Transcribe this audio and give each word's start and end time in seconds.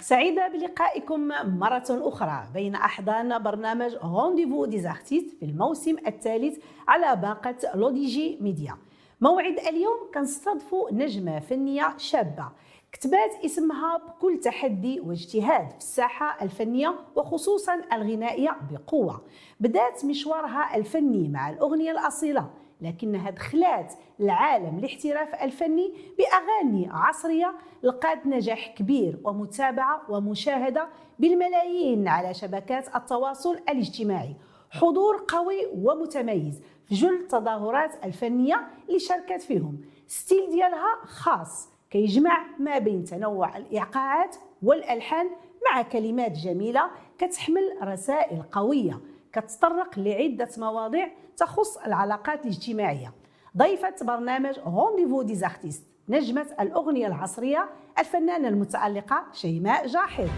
سعيدة 0.00 0.48
بلقائكم 0.48 1.20
مرة 1.44 1.84
أخرى 1.90 2.46
بين 2.54 2.74
أحضان 2.74 3.42
برنامج 3.42 3.94
Rendez-vous 3.94 4.64
des 4.64 4.84
artistes 4.84 5.36
في 5.40 5.44
الموسم 5.44 5.96
الثالث 6.06 6.58
على 6.88 7.20
باقة 7.20 7.56
L'ODJ 7.74 8.38
Média 8.40 8.76
موعد 9.20 9.58
اليوم 9.58 10.10
كنستضفوا 10.14 10.92
نجمة 10.92 11.40
فنية 11.40 11.94
شابة. 11.96 12.48
كتبات 12.92 13.44
اسمها 13.44 13.96
بكل 13.96 14.40
تحدي 14.40 15.00
واجتهاد 15.00 15.70
في 15.70 15.76
الساحة 15.78 16.44
الفنية 16.44 16.94
وخصوصا 17.16 17.80
الغنائية 17.92 18.56
بقوة. 18.70 19.20
بدأت 19.60 20.04
مشوارها 20.04 20.76
الفني 20.76 21.28
مع 21.28 21.50
الأغنية 21.50 21.90
الأصيلة. 21.90 22.50
لكنها 22.84 23.30
دخلات 23.30 23.92
العالم 24.20 24.78
الاحتراف 24.78 25.42
الفني 25.42 25.94
بأغاني 26.18 26.88
عصرية 26.90 27.54
لقات 27.82 28.26
نجاح 28.26 28.74
كبير 28.76 29.18
ومتابعة 29.24 30.02
ومشاهدة 30.08 30.88
بالملايين 31.18 32.08
على 32.08 32.34
شبكات 32.34 32.96
التواصل 32.96 33.54
الاجتماعي. 33.54 34.36
حضور 34.70 35.24
قوي 35.28 35.66
ومتميز 35.76 36.62
في 36.86 36.94
جل 36.94 37.14
التظاهرات 37.14 38.04
الفنية 38.04 38.66
اللي 38.88 38.98
شاركت 38.98 39.42
فيهم. 39.42 39.80
ستيل 40.06 40.50
ديالها 40.50 40.96
خاص 41.04 41.68
كيجمع 41.90 42.46
ما 42.58 42.78
بين 42.78 43.04
تنوع 43.04 43.56
الإيقاعات 43.56 44.36
والألحان 44.62 45.30
مع 45.70 45.82
كلمات 45.82 46.32
جميلة 46.32 46.90
كتحمل 47.18 47.78
رسائل 47.82 48.42
قوية. 48.42 49.00
كتطرق 49.32 49.98
لعدة 49.98 50.48
مواضيع 50.58 51.10
تخص 51.36 51.76
العلاقات 51.76 52.44
الاجتماعية. 52.44 53.12
ضيفة 53.56 53.94
برنامج 54.02 54.58
Rendez-vous 54.66 55.22
des 55.22 55.38
artistes 55.38 55.82
نجمة 56.08 56.46
الأغنية 56.60 57.06
العصرية 57.06 57.68
الفنانة 57.98 58.48
المتألقة 58.48 59.24
شيماء 59.32 59.86
جاحظ. 59.86 60.28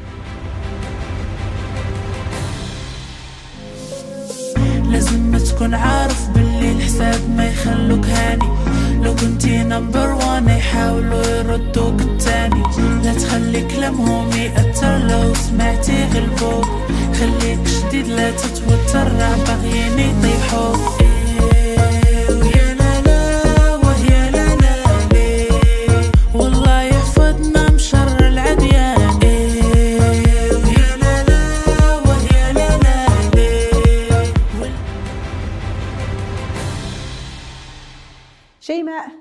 لازم 4.91 5.39
تكون 5.39 5.75
عارف 5.75 6.31
باللي 6.35 6.73
الحساب 6.73 7.31
ما 7.37 7.49
يخلوك 7.49 8.05
هاني. 8.05 8.86
لو 9.03 9.15
كنتي 9.15 9.63
number 9.63 10.13
one 10.13 10.49
يحاولوا 10.49 11.27
يردوك 11.27 12.01
التاني. 12.01 12.63
لا 13.05 13.15
تخلي 13.15 13.63
كلامهم 13.63 14.31
يأثر 14.33 14.99
لو 14.99 15.35
سمعتي 15.35 16.05
غلبوك. 16.15 16.67
خليك 17.19 17.69
شديد 17.69 18.07
لا 18.07 18.31
تتوتر 18.31 19.13
راه 19.19 19.37
باغيين 19.47 19.99
يطيحوك. 19.99 20.81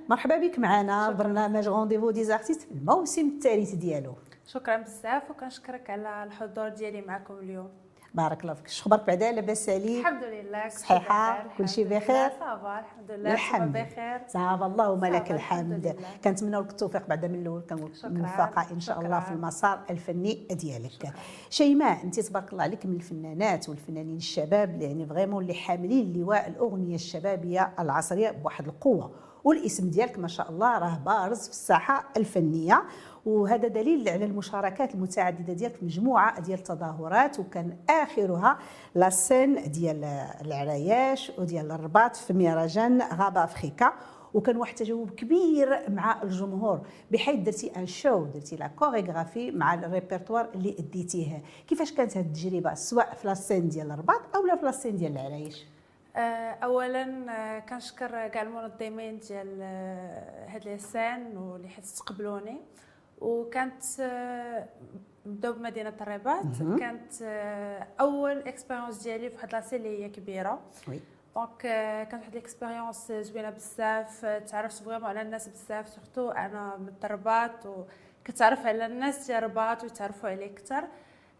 مرحبا 0.09 0.37
بك 0.37 0.59
معنا. 0.59 1.11
برنامج 1.11 1.67
Rendez-vous 1.67 2.11
des 2.11 2.25
artistes 2.25 2.61
في 2.61 2.71
الموسم 2.71 3.27
الثالث 3.27 3.73
ديالو. 3.73 4.13
شكرا 4.47 4.77
بزاف 4.77 5.31
وكنشكرك 5.31 5.89
على 5.89 6.23
الحضور 6.23 6.69
ديالي 6.69 7.01
معكم 7.01 7.33
اليوم. 7.33 7.69
بارك 8.13 8.41
الله 8.41 8.53
فيك. 8.53 8.67
شخبارك 8.67 9.07
بعدا 9.07 9.31
لاباس 9.31 9.69
عليك 9.69 9.99
الحمد 9.99 10.23
لله؟ 10.23 10.67
بخير، 10.67 11.51
كلشي 11.57 11.81
الحمد 11.81 12.03
بخير؟ 12.03 12.29
ça 12.29 12.54
va 12.54 12.79
الحمد 12.79 13.11
لله 13.11 13.33
الحمد. 13.33 13.73
بخير. 13.73 14.21
صعب 14.27 14.63
اللهم 14.63 15.05
لك 15.05 15.21
ça 15.21 15.27
va، 15.27 15.35
الحمد. 15.35 15.95
كنتمنوا 16.23 16.61
لك 16.61 16.69
التوفيق 16.69 17.07
بعدا 17.07 17.27
من 17.27 17.41
الأول 17.41 17.61
كنقول 17.69 17.95
شكراً، 17.95 18.09
موفقة 18.09 18.71
إن 18.71 18.79
شاء 18.79 19.01
الله. 19.01 19.19
في 19.19 19.31
المسار 19.31 19.79
الفني 19.89 20.47
ديالك. 20.51 21.13
شيماء 21.49 22.03
أنت 22.03 22.19
تبارك 22.19 22.53
الله 22.53 22.63
عليك 22.63 22.85
من 22.85 22.95
الفنانات 22.95 23.69
والفنانين 23.69 24.17
الشباب 24.17 24.81
يعني 24.81 25.05
vraiment 25.05 25.41
اللي 25.41 25.53
حاملين 25.53 26.13
لواء 26.13 26.47
الأغنية 26.47 26.95
الشبابية 26.95 27.73
العصرية 27.79 28.31
بواحد 28.31 28.67
القوة. 28.67 29.11
والاسم 29.45 29.89
ديالك 29.89 30.19
ما 30.19 30.27
شاء 30.27 30.49
الله 30.49 30.77
راه 30.77 30.97
بارز 31.05 31.43
في 31.43 31.49
الساحة 31.49 32.09
الفنية. 32.17 32.83
وهذا 33.25 33.67
دليل 33.67 34.09
على 34.09 34.25
المشاركات 34.25 34.95
المتعددة 34.95 35.53
ديالك 35.53 35.75
في 35.75 35.85
مجموعة 35.85 36.39
ديال 36.39 36.59
التظاهرات 36.59 37.39
وكان 37.39 37.77
آخرها 37.89 38.59
la 38.95 39.09
scène 39.09 39.71
ديال 39.71 40.03
العراياش 40.45 41.31
وديال 41.37 41.71
الرباط 41.71 42.15
في 42.15 42.33
مهرجان 42.33 43.01
غابة 43.01 43.43
أفريكا. 43.43 43.93
وكان 44.33 44.57
واحد 44.57 44.71
التجاوب 44.73 45.09
كبير 45.09 45.89
مع 45.89 46.23
الجمهور 46.23 46.81
بحيث 47.11 47.39
درتي 47.39 47.71
un 47.75 47.85
show 47.85 48.25
درتي 48.25 48.55
la 48.55 48.67
chorégraphie 48.67 49.51
مع 49.51 49.73
الريبرتوار 49.73 50.49
اللي 50.55 50.75
أديتيه. 50.79 51.43
كيفاش 51.67 51.91
كانت 51.91 52.17
هذه 52.17 52.25
التجربة 52.25 52.73
سواء 52.73 53.13
في 53.15 53.27
la 53.27 53.39
scène 53.39 53.69
ديال 53.69 53.91
الرباط 53.91 54.21
أو 54.35 54.45
لا 54.45 54.55
في 54.55 54.65
la 54.65 54.74
scène 54.74 54.95
ديال 54.95 55.11
العرايش؟ 55.11 55.65
اولا 56.63 57.25
آه، 57.31 57.59
كنشكر 57.59 58.27
كاع 58.27 58.41
المنظمين 58.41 59.19
ديال 59.19 59.59
آه، 59.61 60.47
هاد 60.47 60.65
les 60.65 60.77
scènes 60.77 61.37
واللي 61.37 61.69
حيت 61.69 61.83
استقبلوني 61.83 62.61
وكانت 63.21 63.83
آه، 63.99 64.67
بداو 65.25 65.53
بمدينة 65.53 65.93
الرباط. 66.01 66.45
كانت 66.79 67.13
آه، 67.23 67.87
أول 67.99 68.37
expérience 68.47 69.03
ديالي 69.03 69.29
في 69.29 69.35
واحد 69.35 69.51
la 69.53 69.61
scène 69.61 69.79
اللي 69.85 70.03
هي 70.03 70.09
كبيرة. 70.09 70.61
Oui. 70.87 70.99
donc 71.35 71.65
آه، 71.65 72.03
كانت 72.03 72.23
واحد 72.23 72.35
ال 72.35 72.42
expérience 72.42 73.11
زوينة 73.11 73.49
بزاف. 73.49 74.25
آه، 74.25 74.39
تعرفت 74.39 74.83
vraiment 74.83 75.03
على 75.05 75.21
الناس 75.21 75.47
بزاف. 75.47 75.89
surtout 75.89 76.29
أنا 76.29 76.77
من 76.77 76.93
الرباط 77.03 77.65
وكتعرف 77.65 78.65
على 78.65 78.85
الناس 78.85 79.27
ديال 79.27 79.37
الرباط 79.37 79.83
ويتعرفوا 79.83 80.29
عليك 80.29 80.59
أكثر. 80.59 80.87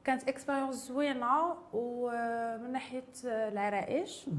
كانت 0.06 0.28
expérience 0.30 0.76
زوينة 0.76 1.56
ومن 1.74 2.72
ناحية 2.72 3.04
آه، 3.26 3.50
العرائش. 3.50 4.30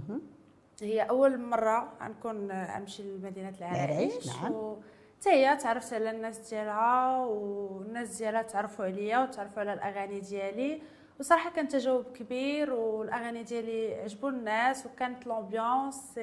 هي 0.83 1.03
أول 1.03 1.41
مرة 1.41 1.93
غنكون 2.03 2.51
آه، 2.51 2.77
امشي 2.77 3.03
لمدينة 3.03 3.55
العرائش، 3.59 3.91
العرائش 3.91 4.43
نعم. 4.43 4.53
و 4.53 4.79
حتى 5.21 5.31
هي 5.31 5.57
تعرفت 5.57 5.93
على 5.93 6.11
الناس 6.11 6.51
ديالها 6.51 7.19
والناس 7.19 8.17
ديالها 8.19 8.43
تعرفوا 8.43 8.85
عليا 8.85 9.19
وتعرفوا 9.19 9.61
على 9.61 9.73
الأغاني 9.73 10.21
ديالي. 10.21 10.83
وصراحه 11.21 11.51
كان 11.51 11.69
تجاوب 11.69 12.05
كبير 12.05 12.73
والأغاني 12.73 13.43
ديالي 13.43 13.95
عجبوا 13.95 14.31
الناس 14.31 14.87
وكانت 14.87 15.27
l'ambiance 15.27 16.21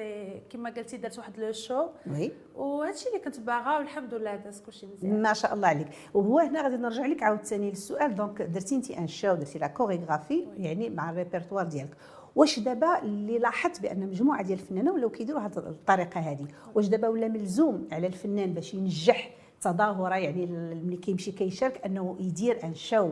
كما 0.50 0.70
قلتي 0.70 0.96
درت 0.96 1.18
واحد 1.18 1.38
le 1.38 1.52
show. 1.52 1.86
Oui. 2.10 2.32
وهادشي 2.54 3.08
اللي 3.08 3.18
كنت 3.18 3.40
باغا 3.40 3.78
والحمد 3.78 4.14
لله 4.14 4.36
داز 4.36 4.60
كلشي 4.60 4.86
مزيان. 4.86 5.22
ما 5.22 5.32
شاء 5.32 5.54
الله 5.54 5.68
عليك. 5.68 5.88
وهو 6.14 6.38
هنا 6.38 6.62
غادي 6.62 6.76
نرجع 6.76 7.06
لك 7.06 7.22
عاوتاني 7.22 7.70
للسؤال. 7.70 8.14
donc 8.14 8.42
درتي 8.42 8.74
انت 8.74 8.90
un 8.90 9.06
show 9.06 9.34
درتي 9.34 9.58
la 9.58 9.66
chorégraphie 9.66 10.46
يعني 10.56 10.90
مع 10.90 11.10
الريبرتوار 11.10 11.64
ديالك. 11.64 11.96
واش 12.36 12.58
دابا 12.58 13.02
اللي 13.02 13.38
لاحظت 13.38 13.82
بأن 13.82 14.06
مجموعة 14.06 14.42
ديال 14.42 14.58
الفنانين 14.58 14.90
ولاو 14.90 15.10
كيديروا 15.10 15.40
هذه 15.40 15.58
الطريقة 15.58 16.20
هذه 16.20 16.46
واش 16.74 16.88
دابا 16.88 17.08
ولا 17.08 17.28
ملزوم 17.28 17.88
على 17.92 18.06
الفنان 18.06 18.54
باش 18.54 18.74
ينجح 18.74 19.30
تظاهرة 19.60 20.14
يعني 20.14 20.46
ملي 20.46 20.96
كيمشي 20.96 21.32
كيشارك 21.32 21.84
أنه 21.84 22.16
يدير 22.20 22.64
un 22.64 22.74
show 22.74 23.10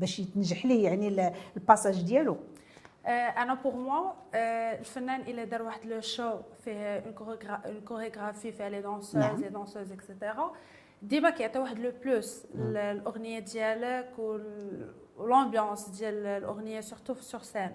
باش 0.00 0.18
يتنجح 0.18 0.66
ليه 0.66 0.84
يعني 0.84 1.08
ال- 1.08 1.32
ال 1.56 1.62
passage 1.62 2.02
ديالو. 2.02 2.36
أنا 3.06 3.54
pour 3.54 3.74
moi 3.74 4.12
الفنان 4.78 5.20
الا 5.20 5.44
دار 5.44 5.62
واحد 5.62 5.84
le 5.84 6.00
show 6.00 6.30
فيه 6.64 6.98
une 6.98 7.12
chorégraphie 7.84 8.52
فيها 8.52 8.68
les. 8.68 8.82
danseuses 8.82 9.22
les 9.24 9.48
danseuses 9.48 9.92
et 9.92 10.07
cetera 10.07 10.52
ديما 11.02 11.30
كيعطي 11.30 11.58
واحد 11.58 11.78
le 11.78 11.92
plus 12.04 12.46
الاغنيه 12.54 13.38
ديالك 13.38 14.12
وال 15.18 15.32
ambiance 15.32 15.88
ديال 15.88 16.26
الاغنيه 16.26 16.80
surtout 16.80 17.14
sur 17.14 17.40
scène 17.42 17.70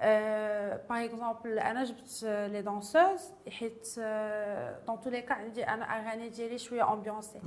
par 0.00 1.04
exemple 1.04 1.58
أنا 1.58 1.84
جبت 1.84 2.22
les 2.22 2.62
danseuses 2.62 3.20
حيت 3.48 3.88
dans 4.86 5.00
tous 5.00 5.10
les 5.10 5.22
cas 5.22 5.34
عندي 5.34 5.68
أنا 5.68 5.84
اغاني 5.84 6.28
ديالي 6.28 6.58
شوية 6.58 6.92
ambiancées 6.92 7.40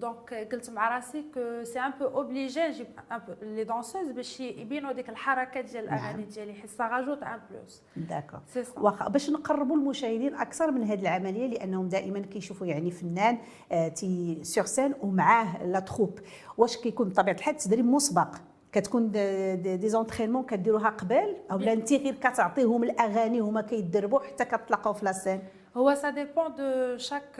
donc 0.00 0.34
قلت 0.52 0.70
مع 0.70 0.96
راسي 0.96 1.24
que 1.34 1.64
c'est 1.64 1.80
un 1.80 1.90
peu 2.00 2.04
obligé 2.04 2.68
نجيب 2.68 2.86
un 3.12 3.18
peu 3.18 3.32
les 3.42 3.64
danseuses 3.64 4.10
باش 4.10 4.40
يبينوا 4.40 4.92
ديك 4.92 5.08
الحركه 5.08 5.60
ديال 5.60 5.84
الاغاني 5.84 6.24
ديالي 6.24 6.54
حيت 6.54 6.70
ça 6.70 6.84
rajoute 6.84 7.22
un 7.22 7.40
plus 7.50 7.82
d'accord 7.96 8.40
واخا 8.76 9.08
باش 9.08 9.30
نقربوا 9.30 9.76
المشاهدين 9.76 10.34
أكثر 10.34 10.70
من 10.70 10.84
هذه 10.84 11.00
العملية 11.00 11.46
لأنهم 11.46 11.88
دائما 11.88 12.20
كيشوفوا 12.20 12.66
يعني 12.66 12.90
فنان 12.90 13.38
آه، 13.72 13.88
t'es 13.88 14.38
sur 14.44 14.64
scène 14.64 14.94
ومعاه 15.02 15.64
la 15.64 15.80
troupe 15.80 16.18
واش 16.58 16.76
كيكون 16.76 17.08
بطبيعة 17.08 17.34
الحال؟ 17.34 17.56
تدريب 17.56 17.84
مسبق. 17.84 18.28
كتكون 18.74 19.10
des, 19.10 19.88
entraînements 19.88 20.42
كديروها 20.42 20.88
قبل 20.88 21.36
أو 21.50 21.58
لا 21.58 21.72
انت 21.72 21.92
غير 21.92 22.14
كتعطيهم 22.14 22.84
الأغاني 22.84 23.40
هما 23.40 23.62
كيدربوا 23.62 24.20
حتى 24.20 24.44
كتلاقاو 24.44 24.92
في 24.92 25.04
la 25.04 25.15
scène 25.15 25.42
هو 25.76 25.94
ça 25.94 26.10
dépend 26.10 26.54
de 26.54 26.96
chaque 26.96 27.36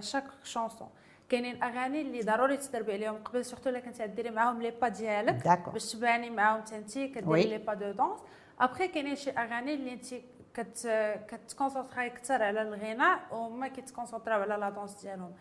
chaque 0.00 0.24
chanson 0.44 0.88
كاينين 1.28 1.62
اغاني 1.62 2.00
اللي 2.02 2.20
ضروري 2.22 2.56
تدربي 2.56 2.92
عليهم 2.92 3.16
قبل 3.24 3.44
surtout 3.44 3.70
إلا 3.70 3.80
كنتي 3.80 4.06
ديري 4.06 4.30
معاهم 4.30 4.62
les 4.62 4.70
pas 4.70 4.88
ديالك. 4.88 5.68
باش 5.72 5.92
تباني 5.92 6.30
معاهم 6.30 6.60
تنتي 6.60 7.00
oui. 7.00 7.08
كديري 7.08 7.44
les 7.44 7.58
pas 7.58 7.74
de 7.74 7.90
danse 7.90 8.20
après 8.60 8.88
كاينين 8.88 9.16
شي 9.16 9.30
أغاني 9.30 9.74
اللي 9.74 9.92
انت 9.92 10.06
كت 10.54 10.88
كتكونسونطراي 11.28 12.06
أكثر 12.06 12.42
على 12.42 12.62
الغناء 12.62 13.20
وما 13.32 13.68
كيتكونسونطراو 13.68 14.40
على 14.40 14.54
la 14.54 14.70
danse 14.70 15.02
ديالهم. 15.02 15.32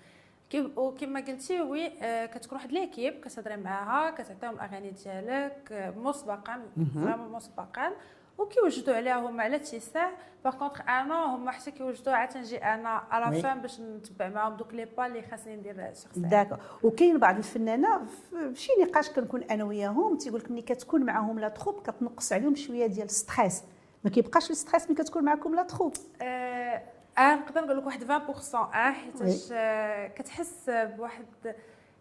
وكما 0.60 1.20
قلتي 1.20 1.62
oui 1.62 1.92
آه، 2.02 2.26
كتكون 2.26 2.58
واحد 2.58 2.72
l'équipe 2.72 3.14
كتهضري 3.14 3.58
معاها 3.58 4.12
كتعطيهم 4.12 4.54
الأغاني 4.54 4.92
ديالك 4.92 5.72
آه، 5.72 5.92
مسبقا 5.92 6.62
vraiment 6.96 7.32
مسبقا 7.32 7.92
وكيوجدوا 8.38 8.96
عليها 8.96 9.20
هما 9.20 9.44
على 9.44 9.56
اتساع 9.56 10.12
par 10.44 10.56
contre 10.56 10.82
أنا 10.82 11.36
هما 11.36 11.52
حتى 11.52 11.72
كيوجدوا 11.72 12.14
عاد 12.14 12.30
تنجي 12.30 12.58
أنا 12.58 12.90
à 12.90 13.03
la. 13.03 13.42
fin 13.42 13.62
باش 13.62 13.80
نتبع 13.80 14.30
معاهم 14.30 14.56
دوك 14.56 14.74
les 14.74 14.86
pas 14.86 15.06
اللي 15.06 15.22
خاصني 15.22 15.56
ندير 15.56 15.94
سين 15.94 16.30
داكو 16.30 16.56
وكاين 16.84 17.20
بعض 17.20 17.38
الفنانة 17.38 18.06
في 18.06 18.62
شي 18.62 18.72
نقاش 18.82 19.10
كنكون 19.10 19.44
أنا 19.44 19.64
وياهم 19.64 20.18
تيقول 20.18 20.40
لك 20.40 20.52
ملي 20.52 20.62
كتكون 20.62 21.04
معاهم 21.04 21.40
la 21.40 21.50
troupe 21.50 21.82
كتنقص 21.82 22.34
عليهم 22.34 22.56
شوية 22.56 22.88
ديال 22.88 23.06
ال 23.06 23.14
stress 23.14 23.64
ما 24.04 24.10
كيبقاش 24.10 24.52
ال 24.52 24.57
stress 24.57 24.86
ملي 24.86 24.96
كتكون 24.96 25.24
معاكم 25.24 25.56
la 25.56 25.64
troupe 25.64 25.94
آه 26.22 26.53
آه، 27.18 27.36
نقدر 27.36 27.62
نقول 27.66 27.78
لك 27.78 27.86
واحد 27.86 28.04
20% 28.04 28.56
أه؟ 28.56 28.92
حيتاش 28.92 29.50
آه 29.52 30.08
كتحس 30.08 30.70
بواحد 30.70 31.26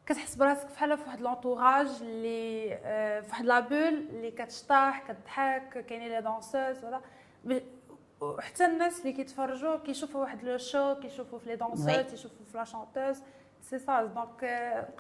كتحس 0.07 0.35
براسك 0.35 0.67
بحال 0.73 0.99
في 0.99 1.05
واحد 1.07 1.21
l'entourage 1.21 1.89
اللي 2.03 2.75
آه 2.75 3.21
في 3.21 3.29
واحد 3.31 3.45
la 3.45 3.54
bulle 3.54 3.79
اللي 4.11 4.31
كتشطح 4.31 5.05
كتضحك 5.09 5.87
كاينين 5.89 6.09
les 6.09 6.21
danseuses 6.21 6.85
ولا. 6.85 7.01
وحتى 8.21 8.65
الناس 8.65 9.01
اللي 9.01 9.13
كيتفرجوا 9.13 9.77
كيشوفوا 9.77 10.21
واحد 10.21 10.45
le 10.45 10.57
show 10.59 10.95
كيشوفوا 10.95 11.39
في 11.39 11.47
les 11.47 11.53
oui. 11.53 11.57
danseuses 11.57 12.13
يشوفوا 12.15 12.47
في 12.53 12.59
la 12.59 12.65
chanteuse 12.65 13.23
c'est 13.71 13.79
ça 13.79 14.03
donc 14.03 14.53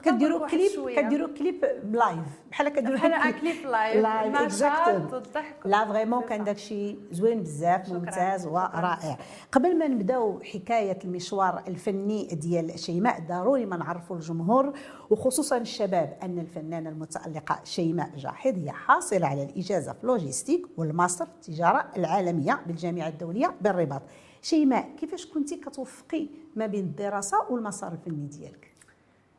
كديروا 0.02 0.48
كليب 0.48 0.90
كديروا 0.96 1.28
كليب 1.28 1.64
ب 1.84 1.91
live 1.91 2.18
بحال 2.50 2.68
كديروا 2.68 2.96
بحال 2.96 3.40
كليب 3.40 3.66
live 3.66 4.02
live،. 4.02 4.62
والضحك 5.12 5.56
لا 5.64 5.84
vraiment 5.84 6.22
كان. 6.22 6.44
داكشي 6.44 6.96
زوين 7.10 7.42
بزاف. 7.42 7.88
ممتاز. 7.92 8.46
ورائع 8.46 9.18
قبل 9.52 9.78
ما 9.78 9.88
نبداو 9.88 10.40
حكايه 10.40 10.98
المشوار 11.04 11.62
الفني 11.68 12.26
ديال 12.26 12.78
شيماء 12.78 13.20
ضروري 13.28 13.66
ما 13.66 13.76
نعرفوا 13.76 14.16
الجمهور 14.16 14.72
وخصوصا 15.10 15.56
الشباب 15.56 16.18
ان 16.22 16.38
الفنانه 16.38 16.90
المتالقه 16.90 17.60
شيماء 17.64 18.10
جاحظ 18.16 18.54
هي 18.58 18.70
حاصله 18.70 19.26
على 19.26 19.42
الاجازه 19.42 19.92
في 19.92 20.06
logistique 20.06 20.66
والماستر 20.76 21.24
التجاره 21.24 21.88
العالميه 21.96 22.60
بالجامعة 22.66 23.08
الدوليه 23.08 23.54
بالرباط 23.60 24.02
شيماء 24.42 24.88
كيفاش 25.00 25.26
كنتي 25.26 25.56
كتوفقي 25.56 26.28
ما 26.56 26.66
بين 26.66 26.80
الدراسة 26.84 27.46
والمسار 27.50 27.92
الفني 27.92 28.26
ديالك؟ 28.26 28.72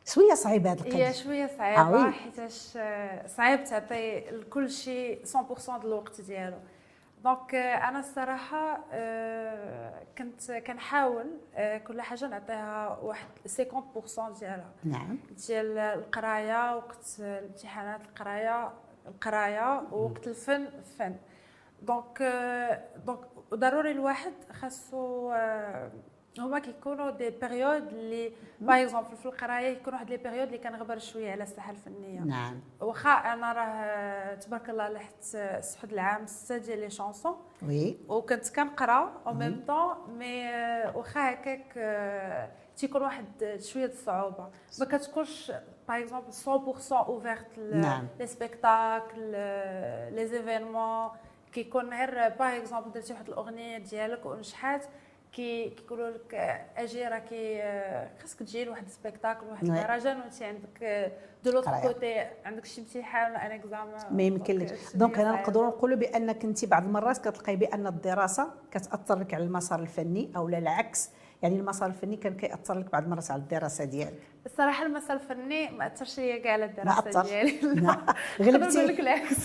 شوية 0.05 0.33
صعيب 0.33 0.67
هذا 0.67 0.81
هي 0.83 0.87
القضية 0.87 1.11
شوية 1.11 1.43
آه 1.45 1.57
صعيبه 1.57 2.05
oui. 2.05 2.11
حيتاش 2.11 2.73
آه، 2.77 3.27
صعيب 3.27 3.63
تعطي 3.63 4.19
لكل 4.19 4.69
شيء 4.69 5.25
100% 5.25 5.27
ديال 5.27 5.85
الوقت 5.85 6.21
ديالو. 6.21 6.57
donc 7.23 7.55
آه، 7.55 7.89
أنا 7.89 7.99
الصراحة 7.99 8.79
آه، 8.91 10.03
كنت 10.17 10.51
كنحاول 10.51 11.25
آه، 11.55 11.77
كل 11.77 12.01
حاجة 12.01 12.27
نعطيها 12.27 12.99
واحد 13.01 13.27
50% 13.47 14.39
ديالها. 14.39 14.71
نعم. 14.83 15.17
ديال 15.47 15.77
القراية 15.77 16.75
وقت 16.75 17.05
الامتحانات 17.19 18.01
القراية 18.01 18.71
القراية 19.07 19.83
ووقت 19.91 20.27
الفن 20.27 20.65
الفن 20.79 21.15
donc 21.81 22.21
آه، 22.21 22.81
donc 23.05 23.19
ضروري 23.53 23.91
الواحد 23.91 24.33
خاصو 24.61 25.31
آه، 25.31 25.91
هما 26.39 26.59
كيكونوا 26.59 27.11
des 27.11 27.29
périodes 27.29 27.87
اللي 27.87 28.31
par 28.61 28.83
exemple 28.83 29.15
في 29.15 29.25
القراية 29.25 29.67
يكون 29.67 29.93
واحد 29.93 30.09
les 30.09 30.17
périodes 30.17 30.45
اللي 30.47 30.57
كنغبر 30.57 30.97
شوية 30.97 31.31
على 31.31 31.43
الساحة 31.43 31.71
الفنية. 31.71 32.19
نعم. 32.19 32.61
واخا 32.81 33.09
أنا 33.09 33.53
راه 33.53 34.35
تبارك 34.35 34.69
الله 34.69 34.89
لحت 34.89 35.35
السحد 35.35 35.93
العام 35.93 36.25
سته 36.25 36.57
ديال 36.57 36.79
les 36.79 36.89
chansons 36.89 37.35
oui. 37.67 37.97
وكنت 38.07 38.55
كنقرا 38.55 39.21
au 39.27 39.33
même 39.33 39.63
temps 39.67 40.17
mais 40.17 40.49
آه، 40.49 40.97
واخا 40.97 41.33
هكاك 41.33 41.73
آه، 41.77 42.49
تيكون 42.75 43.01
واحد 43.01 43.57
شوية 43.59 43.85
الصعوبة. 43.85 44.49
ما 44.79 44.85
كتكونش 44.85 45.51
par 45.87 46.03
exemple 46.03 46.33
100% 46.33 46.91
ouverte 46.93 47.59
نعم. 47.59 48.07
les 48.19 48.27
spectacles 48.27 49.31
les 50.15 50.27
événements 50.27 51.09
كيكون 51.53 51.93
غير 51.93 52.29
par 52.29 52.57
exemple 52.57 52.91
درتي 52.91 53.13
واحد 53.13 53.27
الأغنية 53.27 53.77
ديالك 53.77 54.25
ونجحات 54.25 54.85
كي 55.33 55.69
كيقولوا 55.69 56.09
لك 56.09 56.33
أجي 56.77 57.07
راكي 57.07 57.63
آه، 57.63 58.09
خاصك 58.21 58.39
تجي 58.39 58.65
لواحد 58.65 58.85
ال 58.85 58.91
spectacle 58.91 59.45
واحد 59.45 59.63
oui. 59.63 59.69
المهرجان 59.69 60.19
وانت 60.19 60.43
عندك 60.43 61.11
de 61.43 61.51
l'autre. 61.51 61.71
côté 61.81 62.25
عندك 62.45 62.65
شي 62.65 62.81
امتحان 62.81 63.31
ولا 63.31 63.45
un 63.45 63.51
examen 63.51 64.15
ما 64.15 64.23
يمكنلكش 64.23 64.95
donc 64.95 65.19
هنا 65.19 65.31
نقدروا 65.31 65.67
نقولوا 65.67 65.97
بأنك 65.97 66.43
انت 66.45 66.65
بعض 66.65 66.83
المرات 66.83 67.17
كتلقاي 67.17 67.55
بأن 67.55 67.87
الدراسة 67.87 68.51
كتأثر 68.71 69.19
لك 69.19 69.33
على 69.33 69.43
المسار 69.43 69.79
الفني 69.79 70.31
أو 70.35 70.49
لا 70.49 70.57
العكس 70.57 71.09
يعني 71.43 71.55
المسار 71.59 71.89
الفني 71.89 72.17
كان 72.17 72.33
كيأثر 72.35 72.79
لك 72.79 72.91
بعض 72.91 73.03
المرات 73.03 73.31
على 73.31 73.41
الدراسة 73.41 73.83
ديالك 73.85 74.19
الصراحة 74.45 74.85
المسار 74.85 75.17
الفني 75.17 75.69
ما 75.69 75.87
أثرش 75.87 76.19
ليا 76.19 76.37
كاع 76.37 76.53
على 76.53 76.65
ما 76.65 76.71
الدراسه 76.71 77.09
أثرش. 77.09 77.29
ديالي 77.29 77.81
نعم. 77.81 78.05
غلبتي. 78.41 78.77
نقول 78.77 78.87
لك 78.87 78.99
العكس 78.99 79.37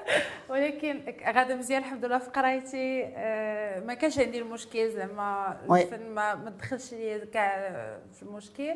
ولكن 0.50 1.00
غادا 1.26 1.54
مزيان 1.54 1.80
الحمد 1.82 2.04
لله 2.04 2.18
في 2.18 2.30
قرايتي 2.30 3.04
آه، 3.16 3.80
ما 3.80 3.94
كانش 3.94 4.18
عندي 4.18 4.38
المشكل 4.38 4.90
زعما. 4.90 5.60
الفن 5.70 6.10
ما 6.10 6.34
ما 6.34 6.50
دخلش 6.50 6.92
ليا 6.94 7.24
كاع 7.24 7.70
في 8.14 8.22
المشكل 8.22 8.74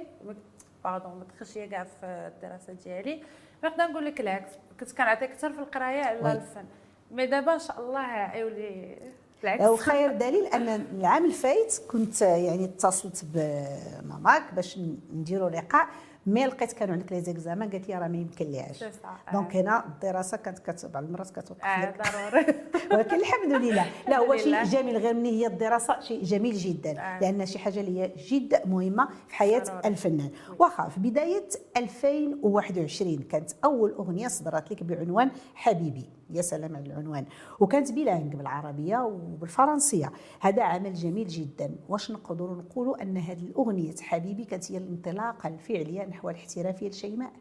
pardon 0.84 1.12
ما 1.19 1.25
دخلش 1.35 1.56
ليا 1.56 1.67
كاع 1.67 1.85
في 1.85 2.06
الدراسة 2.06 2.73
ديالي 2.73 3.23
نقدر 3.65 3.85
نقول 3.85 4.05
لك 4.05 4.21
العكس 4.21 4.53
كنت 4.81 4.93
كنعطي 4.93 5.25
أكثر 5.25 5.53
في 5.53 5.59
القراية. 5.59 6.03
على 6.05 6.32
الفن 6.32 6.65
mais 7.11 7.26
دابا 7.26 7.55
إن 7.55 7.59
شاء 7.59 7.81
الله 7.81 8.00
عيولي 8.00 8.97
العكس 9.44 9.64
وخير 9.64 10.12
دليل 10.12 10.46
أن 10.46 10.69
العام 10.69 11.25
الفايت 11.25 11.81
كنت 11.91 12.23
يعني 12.23 12.64
اتصلت 12.64 13.25
بماماك 13.35 14.55
باش 14.55 14.79
نديروا 15.14 15.50
لقاء 15.50 15.87
mais 16.26 16.46
لقيت 16.46 16.73
كانوا 16.73 16.94
عندك 16.94 17.12
les 17.12 17.20
examens 17.20 17.70
قالت 17.70 17.88
لي 17.88 17.94
راه 17.99 18.08
ما 18.08 18.17
يمكن 18.17 18.44
ليهاش 18.46 18.76
c'est 18.78 18.90
ça. 19.02 19.25
donc 19.32 19.56
هنا 19.56 19.85
الدراسة 19.87 20.37
كانت 20.37 20.58
كت- 20.58 20.87
بعض 20.87 21.05
المرات 21.05 21.31
كتوقف 21.31 21.64
آه 21.64 21.85
لك 21.87 22.00
ضروري 22.12 22.46
ولكن 22.93 23.17
الحمد 23.17 23.52
لله 23.52 23.87
لا 24.08 24.19
هو 24.19 24.37
شيء. 24.37 24.62
جميل 24.64 24.96
غير 24.96 25.14
من 25.14 25.25
هي 25.25 25.47
الدراسة 25.47 26.00
شيء 26.00 26.23
جميل 26.25 26.55
جدا 26.55 27.00
آه. 27.00 27.20
لأن 27.20 27.47
شي 27.47 27.58
حاجة 27.58 27.81
اللي 27.81 28.00
هي 28.00 28.12
جد 28.29 28.69
مهمة 28.69 29.08
في 29.29 29.35
حياة 29.35 29.58
ضروري. 29.58 29.88
الفنان 29.88 30.31
واخا 30.58 30.88
في 30.88 31.00
بداية 31.00 31.49
2021 31.76 33.19
كانت 33.19 33.50
أول 33.64 33.93
أغنية 33.93 34.29
صدرت 34.29 34.73
لك 34.73 34.82
بعنوان 34.82 35.31
حبيبي 35.55 36.05
يا 36.34 36.42
سلام 36.42 36.76
على 36.76 36.86
العنوان. 36.86 37.26
وكانت 37.60 37.92
بلانج 37.92 38.36
بالعربية 38.36 38.98
وبالفرنسية. 38.98 40.12
هذا 40.40 40.62
عمل 40.62 40.94
جميل 40.94 41.26
جدا. 41.26 41.75
واش 41.88 42.10
نقدروا 42.10 42.56
نقولوا 42.56 43.02
أن 43.02 43.16
هذه 43.16 43.42
الأغنية 43.46 43.94
حبيبي 44.00 44.44
كانت 44.44 44.72
هي 44.72 44.78
الانطلاقة 44.78 45.48
الفعلية 45.48 46.04
نحو 46.04 46.31
الاحترافيه 46.31 46.88
لشيماء 46.88 47.32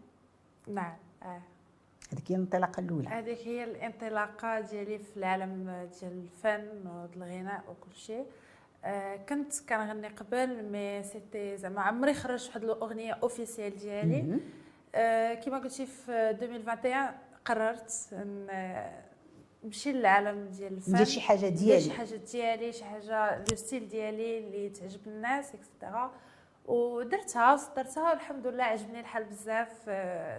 نعم 0.68 0.96
آه. 1.24 1.42
هذيك 2.14 2.32
هي 2.32 2.36
الانطلاقة 2.36 2.80
الأولى. 2.80 3.08
هذيك 3.08 3.40
هي 3.48 3.64
الانطلاقة 3.64 4.60
ديالي 4.60 5.00
في 5.00 5.18
العالم 5.18 5.88
ديال 6.00 6.12
الفن 6.12 6.88
والغناء 6.88 7.64
وكل 7.70 7.96
شيء. 7.96 8.26
آه 8.86 9.16
كنت 9.16 9.54
كنغني 9.70 10.08
قبل 10.08 10.72
mais 10.72 11.04
c'était 11.04 11.58
زعما 11.58 11.82
عمري 11.82 12.14
خرجت 12.14 12.48
واحد 12.48 12.64
الأغنية 12.64 13.14
officielle 13.14 13.76
ديالي. 13.76 14.40
آه 14.96 15.34
كما 15.34 15.58
قلتي 15.58 15.86
في 15.86 16.12
2021 16.12 17.08
قررت 17.46 18.10
آه، 18.50 19.04
نمشي 19.64 19.92
للعالم 19.92 20.48
ديال 20.48 20.74
الفن 20.74 20.94
ندير 20.94 21.06
شي 21.06 21.22
حاجة 21.22 21.50
ديالي. 21.50 21.82
شي 21.82 21.92
حاجة 21.92 22.16
ديالي 22.16 22.72
شي 22.74 22.86
حاجة 22.86 23.38
le 23.38 23.56
style 23.56 23.88
ديالي 23.88 24.40
اللي 24.40 24.70
تعجب 24.70 25.08
الناس 25.08 25.56
et 25.56 25.70
cetera 25.70 26.12
ودرتها 26.66 27.58
صدرتها 27.58 28.10
والحمد 28.12 28.48
لله 28.48 28.64
عجبني 28.64 29.00
الحال 29.00 29.24
بزاف. 29.24 29.84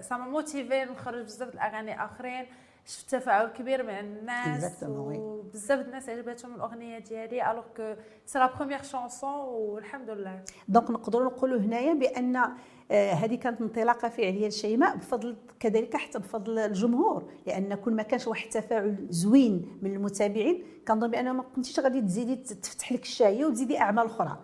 ça 0.04 0.13
m'a 0.13 0.26
motivée 0.28 0.84
نخرج 0.84 1.24
بزاف 1.24 1.54
الأغاني 1.54 2.04
آخرين. 2.04 2.46
شفت 2.86 3.10
تفاعل 3.10 3.46
كبير 3.46 3.82
مع 3.82 4.00
الناس. 4.00 4.84
وبزاف 4.88 5.86
الناس 5.86 6.08
عجبتهم 6.08 6.54
الأغنية 6.54 6.98
ديالي 6.98 7.50
alors 7.50 7.64
que 7.76 7.94
c'est 8.26 8.38
la 8.38 8.54
première 8.56 8.82
chanson 8.82 9.30
والحمد 9.30 10.10
لله. 10.10 10.44
donc 10.68 10.90
نقدروا 10.90 11.24
نقولوا 11.26 11.60
هنايا 11.60 11.94
بأن 11.94 12.36
آه، 12.36 12.52
هذه 12.90 13.34
كانت 13.34 13.60
انطلاقة 13.60 14.08
فعلية 14.08 14.48
لشيماء 14.48 14.96
بفضل 14.96 15.36
كذلك 15.60 15.96
حتى 15.96 16.18
بفضل 16.18 16.58
الجمهور 16.58 17.24
لأن 17.46 17.74
كل 17.74 17.92
ما 17.92 18.02
كانش 18.02 18.26
واحد 18.26 18.44
التفاعل 18.44 19.06
زوين 19.10 19.78
من 19.82 19.94
المتابعين 19.94 20.64
كنظن 20.88 21.10
بان 21.10 21.30
ما 21.30 21.42
كنتيش 21.42 21.80
غادي 21.80 22.00
تزيدي 22.00 22.36
تفتح 22.36 22.92
لك 22.92 23.02
الشهية 23.02 23.44
وتزيدي 23.44 23.78
أعمال 23.78 24.06
أخرى 24.06 24.38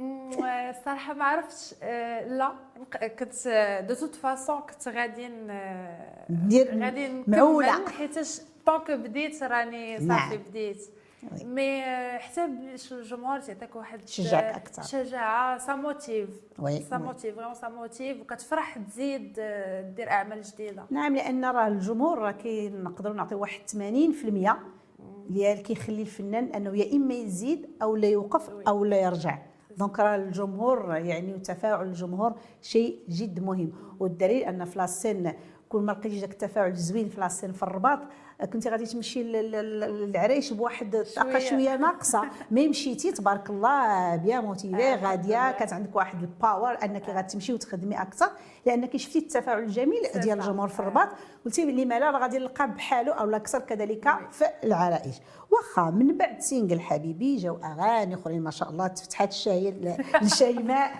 الصراحه 0.70 1.14
ما 1.14 1.24
عرفتش 1.24 1.74
آه، 1.82 2.26
لا 2.26 2.52
كنت 3.18 3.48
de 3.88 3.94
toute 3.94 4.14
façon 4.14 4.60
كنت 4.60 4.88
غادي 4.88 5.28
غادي 6.80 7.08
نكمل. 7.26 7.88
حيتاش 7.98 8.40
donc 8.66 8.90
بديت 8.90 9.42
راني 9.42 9.98
صافي 9.98 10.06
نعم. 10.08 10.36
بديت 10.36 10.82
mais 11.44 11.82
حتى 12.18 12.46
باش 12.46 12.92
الجمهور 12.92 13.40
تعطيك 13.40 13.76
واحد 13.76 13.98
تشجعك 14.00 14.44
أكثر. 14.54 14.82
شجاعه 14.82 15.58
ça 15.58 15.74
motive 15.74 16.28
oui، 16.58 16.80
ça. 16.82 16.98
motive 16.98 17.34
vraiment 17.36 17.54
ça 17.54 17.68
motive 17.68 18.20
وكتفرح 18.20 18.78
تزيد 18.78 19.36
آه، 19.38 19.80
دير 19.80 20.10
أعمال 20.10 20.42
جديدة. 20.42 20.84
نعم 20.90 21.14
لأن 21.16 21.44
راه 21.44 21.68
الجمهور 21.68 22.18
راه 22.18 22.30
كي 22.30 22.68
نقدروا 22.68 23.14
نعطيو 23.16 23.40
واحد 23.40 23.60
80% 23.70 24.56
اللي 25.30 25.56
كيخلي 25.56 26.02
الفنان 26.02 26.44
أنه 26.44 26.76
يا 26.78 26.96
إما 26.96 27.14
يزيد 27.14 27.66
أو 27.82 27.96
لا 27.96 28.08
يوقف. 28.08 28.50
أو 28.68 28.84
لا 28.84 29.00
يرجع. 29.00 29.38
donc 29.76 30.00
راه 30.00 30.16
الجمهور 30.16 30.94
يعني 30.96 31.34
وتفاعل 31.34 31.86
الجمهور 31.86 32.34
شيء 32.62 32.98
جد 33.08 33.40
مهم. 33.40 33.72
والدليل 34.00 34.42
أن 34.42 34.64
في 34.64 34.78
la 34.78 34.93
scène 34.93 35.32
كل 35.68 35.78
ما 35.80 35.92
لقيتي 35.92 36.20
داك 36.20 36.30
التفاعل 36.30 36.70
الزوين 36.70 37.08
في 37.08 37.20
la 37.20 37.29
scène 37.29 37.52
في 37.52 37.62
الرباط 37.62 37.98
كنتي 38.44 38.68
غادي 38.70 38.86
تمشي 38.86 39.22
لل- 39.22 39.50
لل- 39.52 39.80
للعرايش 40.10 40.52
بواحد 40.52 40.94
الطاقة. 40.94 41.38
شوية 41.38 41.76
ناقصة 41.76 42.22
mais 42.50 42.68
مشيتي 42.68 43.12
تبارك 43.12 43.50
الله 43.50 44.16
bien 44.16 44.44
motivée 44.44 44.82
آه، 44.82 44.96
غادية 44.96 45.52
كانت 45.52 45.72
عندك 45.72 45.96
واحد 45.96 46.20
ال 46.22 46.31
power 46.31 46.76
أنك 46.84 47.08
غادي 47.08 47.28
تمشي 47.32 47.52
وتخدمي 47.52 48.02
أكثر 48.02 48.30
لأنك 48.66 48.96
شفتي 48.96 49.18
التفاعل 49.18 49.58
الجميل 49.58 50.02
ديال. 50.14 50.40
الجمهور 50.40 50.68
في 50.68 50.78
آه. 50.78 50.82
الرباط 50.82 51.08
قلتي 51.44 51.64
لما 51.64 51.98
لا 51.98 52.10
غادي 52.18 52.38
نلقى 52.38 52.70
بحاله 52.70 53.12
أو 53.12 53.30
أكثر 53.36 53.58
كذلك 53.58 54.08
في 54.30 54.44
العرائش 54.64 55.14
واخا 55.50 55.90
من 55.90 56.16
بعد 56.16 56.40
single 56.40 56.80
حبيبي 56.80 57.36
جاو 57.36 57.56
اغاني 57.64 58.14
اخرين 58.14 58.42
ما 58.42 58.50
شاء 58.50 58.70
الله 58.70 58.86
تفتحات 58.86 59.28
الشاي 59.32 59.70
لشيماء 60.22 60.92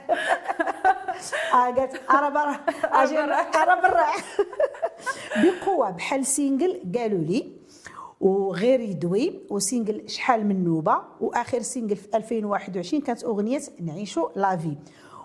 آه 1.54 1.70
قالت 1.70 2.00
أنا 2.10 2.28
برا 2.28 2.56
أنا 3.62 3.74
برا. 3.82 4.06
بقوة 5.36 5.90
بحال 5.90 6.26
سينجل 6.26 6.82
قالوا 6.98 7.24
لي 7.24 7.52
وغير 8.20 8.80
يدوي 8.80 9.40
وسينجل 9.50 10.08
شحال 10.08 10.46
من 10.46 10.64
نوبة 10.64 10.98
وآخر 11.20 11.62
سينجل 11.62 11.96
في 11.96 12.16
2021 12.16 13.02
كانت 13.02 13.24
أغنية 13.24 13.60
نعيشوا 13.80 14.28
لافي 14.36 14.76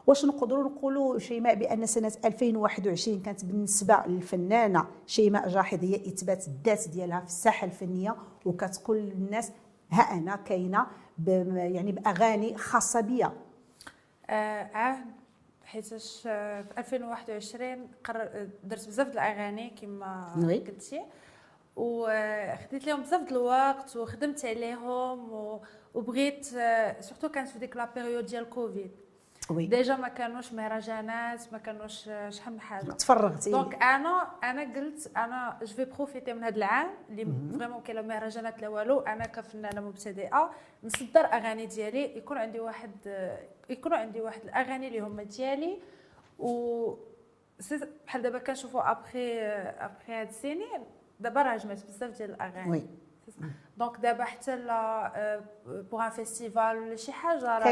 واش 0.07 0.25
نقدروا 0.25 0.63
نقولوا 0.63 1.19
شيماء 1.19 1.55
بأن 1.55 1.85
سنة 1.85 2.11
2021 2.25 3.19
كانت 3.21 3.45
بالنسبة 3.45 4.03
للفنانة 4.07 4.85
شيماء 5.05 5.49
جاحظ 5.49 5.83
هي 5.83 5.95
إثبات 5.95 6.47
الذات 6.47 6.87
ديالها 6.87 7.19
في 7.19 7.25
الساحة 7.25 7.65
الفنية 7.65 8.15
وكتقول 8.45 8.97
للناس 8.97 9.51
ها 9.91 10.01
أنا 10.01 10.35
كاينة 10.35 10.87
يعني 11.55 11.91
بأغاني 11.91 12.57
خاصة 12.57 13.01
بيا 13.01 13.33
آه 14.29 14.63
عاه 14.73 14.97
حيتاش 15.65 16.23
آه، 16.27 16.61
في 16.61 16.77
2021 16.79 17.87
قرر 18.03 18.47
درت 18.63 18.87
بزاف 18.87 19.07
د 19.07 19.11
الأغاني 19.11 19.69
كما. 19.69 20.33
قلتي 20.67 21.01
وخديت 21.75 22.85
لهم 22.87 23.01
بزاف 23.01 23.21
د 23.21 23.31
الوقت 23.31 23.95
وخدمت 23.95 24.45
عليهم 24.45 25.49
وبغيت 25.93 26.53
آه، 26.53 27.01
surtout 27.01 27.29
كانت 27.29 27.49
في 27.49 27.59
ديك 27.59 27.75
la 27.77 27.89
période 27.95 28.25
ديال 28.25 28.49
كوفيد 28.49 28.91
oui 29.49 29.65
déjà 29.65 29.95
ما 29.95 30.07
كانوش 30.07 30.53
مهرجانات 30.53 31.53
ما 31.53 31.57
كانوش 31.57 32.09
شحال 32.29 32.53
من 32.53 32.61
حاجة 32.61 32.91
تفرغتي 32.91 33.51
donc 33.51 33.83
أنا 33.83 34.27
أنا 34.43 34.61
قلت 34.61 35.11
أنا 35.17 35.59
je 35.61 35.75
vais 35.75 35.85
profiter 35.85 36.33
من 36.33 36.43
هذا 36.43 36.55
العام 36.55 36.89
اللي 37.09 37.25
vraiment 37.57 37.81
ما 37.81 37.85
كاين 37.85 37.95
لا 37.95 38.01
مهرجانات 38.01 38.61
لا 38.61 38.67
والو 38.67 38.99
أنا 38.99 39.25
كفنانه 39.25 39.81
مبتدئه 39.81 40.51
نصدر 40.83 41.25
اغاني 41.25 41.65
ديالي 41.65 42.17
يكون 42.17 42.37
عندي 42.37 42.59
واحد 42.59 42.91
يكونوا 43.69 43.97
عندي 43.97 44.21
واحد 44.21 44.41
الاغاني 44.43 44.87
اللي 44.87 44.99
هما 44.99 45.23
ديالي 45.23 45.79
و 46.39 46.93
بحال 48.05 48.21
دابا 48.21 48.39
كنشوفوا 48.39 48.91
ابخي 48.91 49.39
ابخي 49.39 50.13
هاد 50.13 50.27
السنين 50.27 50.83
دابا 51.19 51.41
راه 51.41 51.57
جمعت 51.57 51.85
بزاف 51.85 52.17
ديال 52.17 52.29
الاغاني 52.29 52.71
oui 52.71 52.83
donc 53.77 53.97
دابا 53.99 54.23
حتى 54.23 54.55
là 54.55 55.41
pour 55.91 56.05
un 56.05 56.09
festival 56.09 56.77
ولا 56.77 56.95
شي 56.95 57.11
حاجة 57.11 57.57
راه 57.57 57.63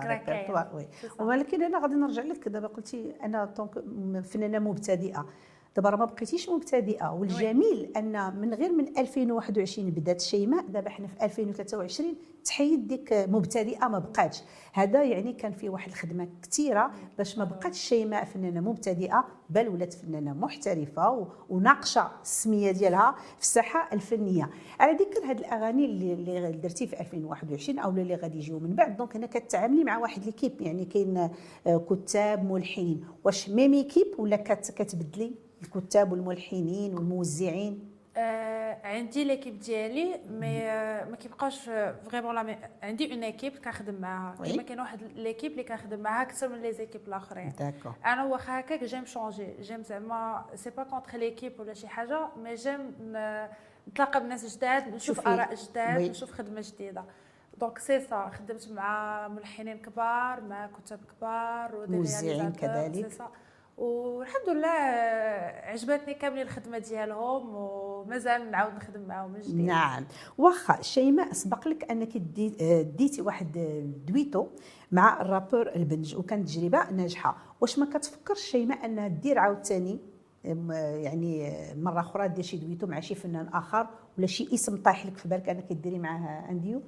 كاين 0.00 0.46
تبارك 0.48 0.48
الله. 0.70 0.74
oui. 0.74 0.88
ولكن 1.18 1.62
أنا 1.62 1.78
غادي 1.78 1.94
نرجع 1.94 2.22
لك 2.22 2.48
دابا 2.48 2.66
قلتي 2.68 3.16
أنا 3.22 3.44
donc 3.44 3.78
فنانة 4.24 4.58
مبتدئة 4.58 5.26
دابا 5.76 5.90
راه 5.90 5.96
ما 5.96 6.04
بقيتيش 6.04 6.48
مبتدئه 6.48 7.08
والجميل 7.12 7.92
أن 7.96 8.36
من 8.40 8.54
غير 8.54 8.72
من 8.72 8.98
2021 8.98 9.90
بدأت 9.90 10.20
شيماء 10.20 10.66
دابا 10.66 10.90
حنا 10.90 11.06
في 11.06 11.24
2023 11.24 12.14
تحيد 12.44 12.86
ديك 12.88 13.12
مبتدئة 13.12 13.88
ما 13.88 13.98
بقاتش. 13.98 14.42
هذا 14.72 15.02
يعني 15.04 15.32
كان 15.32 15.52
فيه 15.52 15.70
واحد 15.70 15.88
الخدمة 15.88 16.28
كثيره 16.42 16.90
باش 17.18 17.38
ما 17.38 17.44
بقاتش 17.44 17.78
شيماء 17.78 18.24
فنانة 18.24 18.60
مبتدئة 18.60 19.24
بل 19.50 19.68
ولات 19.68 19.92
فنانة 19.94 20.32
محترفة 20.32 21.26
وناقشة 21.50 22.10
السمية 22.22 22.70
ديالها 22.70 23.14
في 23.36 23.42
الساحة 23.42 23.88
الفنية. 23.92 24.50
على 24.80 24.92
ذكر 24.92 25.24
هاد 25.30 25.38
الأغاني 25.38 25.84
اللي, 25.84 26.12
اللي 26.12 26.52
درتي 26.52 26.86
في 26.86 27.00
2021 27.00 27.78
أو 27.78 27.90
اللي 27.90 28.14
غادي 28.14 28.38
يجيو 28.38 28.58
من 28.58 28.74
بعد. 28.74 28.96
دونك 28.96 29.16
هنا 29.16 29.26
كتعاملي 29.26 29.84
مع 29.84 29.98
واحد 29.98 30.24
ليكيب 30.24 30.60
يعني 30.60 30.84
كاين 30.84 31.28
آه، 31.66 31.78
كتاب 31.90 32.52
ملحنين. 32.52 33.04
واش 33.24 33.48
même 33.50 33.82
équipe 33.82 34.06
ولا 34.18 34.36
كت- 34.36 34.70
كتبدلي؟ 34.76 35.32
الكتاب 35.62 36.12
والملحنين 36.12 36.94
والموزعين 36.94 37.88
آه 38.16 38.78
عندي 38.86 39.24
l'équipe 39.24 39.58
ديالي 39.58 40.20
mais 40.30 40.62
آه 40.62 41.04
ما 41.04 41.16
كيبقاش 41.16 41.70
vraiment 42.10 42.34
لا 42.34 42.58
عندي 42.82 43.12
une 43.12 43.22
équipe 43.22 43.58
كنخدم 43.58 43.94
معاها. 43.94 44.36
كيما 44.44 44.62
كاين 44.62 44.80
واحد 44.80 45.02
l'équipe 45.02 45.52
اللي 45.52 45.64
كنخدم 45.64 46.00
معاها 46.00 46.22
أكثر 46.22 46.48
من 46.48 46.62
les 46.62 46.72
équipes 46.72 47.00
الآخرين 47.08 47.52
أنا 48.06 48.24
واخا 48.24 48.60
هكاك 48.60 48.84
j'aime 48.84 49.04
changer 49.04 49.48
j'aime 49.60 49.82
زعما 49.82 50.44
c'est 50.54 50.70
pas 50.70 50.82
contre 50.82 51.18
l'équipe 51.18 51.60
ولا 51.60 51.74
شي 51.74 51.88
حاجة 51.88 52.28
mais 52.44 52.54
j'aime 52.54 52.94
نتلاقى 53.88 54.20
بناس 54.20 54.56
جداد 54.56 54.94
نشوف. 54.94 55.26
آراء 55.28 55.54
جداد. 55.54 56.10
نشوف 56.10 56.32
خدمة 56.32 56.60
جديدة 56.60 57.04
donc 57.60 57.78
c'est 57.78 58.00
ça 58.00 58.30
خدمت 58.34 58.68
مع 58.72 59.28
ملحنين 59.28 59.78
كبار 59.78 60.40
مع 60.40 60.70
كتاب 60.84 61.00
كبار 61.18 61.86
موزعين 61.88 62.52
كذلك. 62.52 63.08
si. 63.12 63.24
والحمد 63.76 64.48
لله 64.48 64.68
عجبتني 65.64 66.14
كاملين 66.14 66.42
الخدمة 66.42 66.78
ديالهم 66.78 67.54
ومازال 67.54 68.50
نعاود 68.50 68.74
نخدم 68.74 69.00
معاهم 69.08 69.30
من 69.32 69.40
جديد. 69.40 69.56
نعم. 69.60 70.04
واخا 70.38 70.82
شيماء 70.82 71.32
سبق 71.32 71.68
لك 71.68 71.90
أنك 71.90 72.16
دي- 72.16 72.82
ديتي 72.82 73.22
واحد 73.22 73.52
duetto 74.06 74.46
مع 74.92 75.20
ال 75.20 75.26
rappeur 75.26 75.68
البنج 75.74 76.16
وكانت 76.16 76.48
تجربة 76.48 76.90
ناجحة. 76.90 77.36
واش 77.60 77.78
ما 77.78 77.86
كتفكرش 77.86 78.40
شيماء 78.40 78.84
انها 78.84 79.08
دير 79.08 79.38
عاوتاني 79.38 79.98
يعني 80.44 81.52
مرة 81.76 82.00
أخرى 82.00 82.28
دير 82.28 82.44
شي 82.44 82.56
duetto 82.56 82.86
مع 82.86 83.00
شي 83.00 83.14
فنان 83.14 83.48
آخر 83.48 83.86
ولا 84.18 84.26
شي 84.26 84.54
اسم 84.54 84.82
طايح 84.82 85.06
لك 85.06 85.16
في 85.16 85.28
بالك 85.28 85.48
أنك 85.48 85.72
ديري 85.72 85.98
معاه 85.98 86.50
un 86.50 86.61
duo؟ 86.61 86.82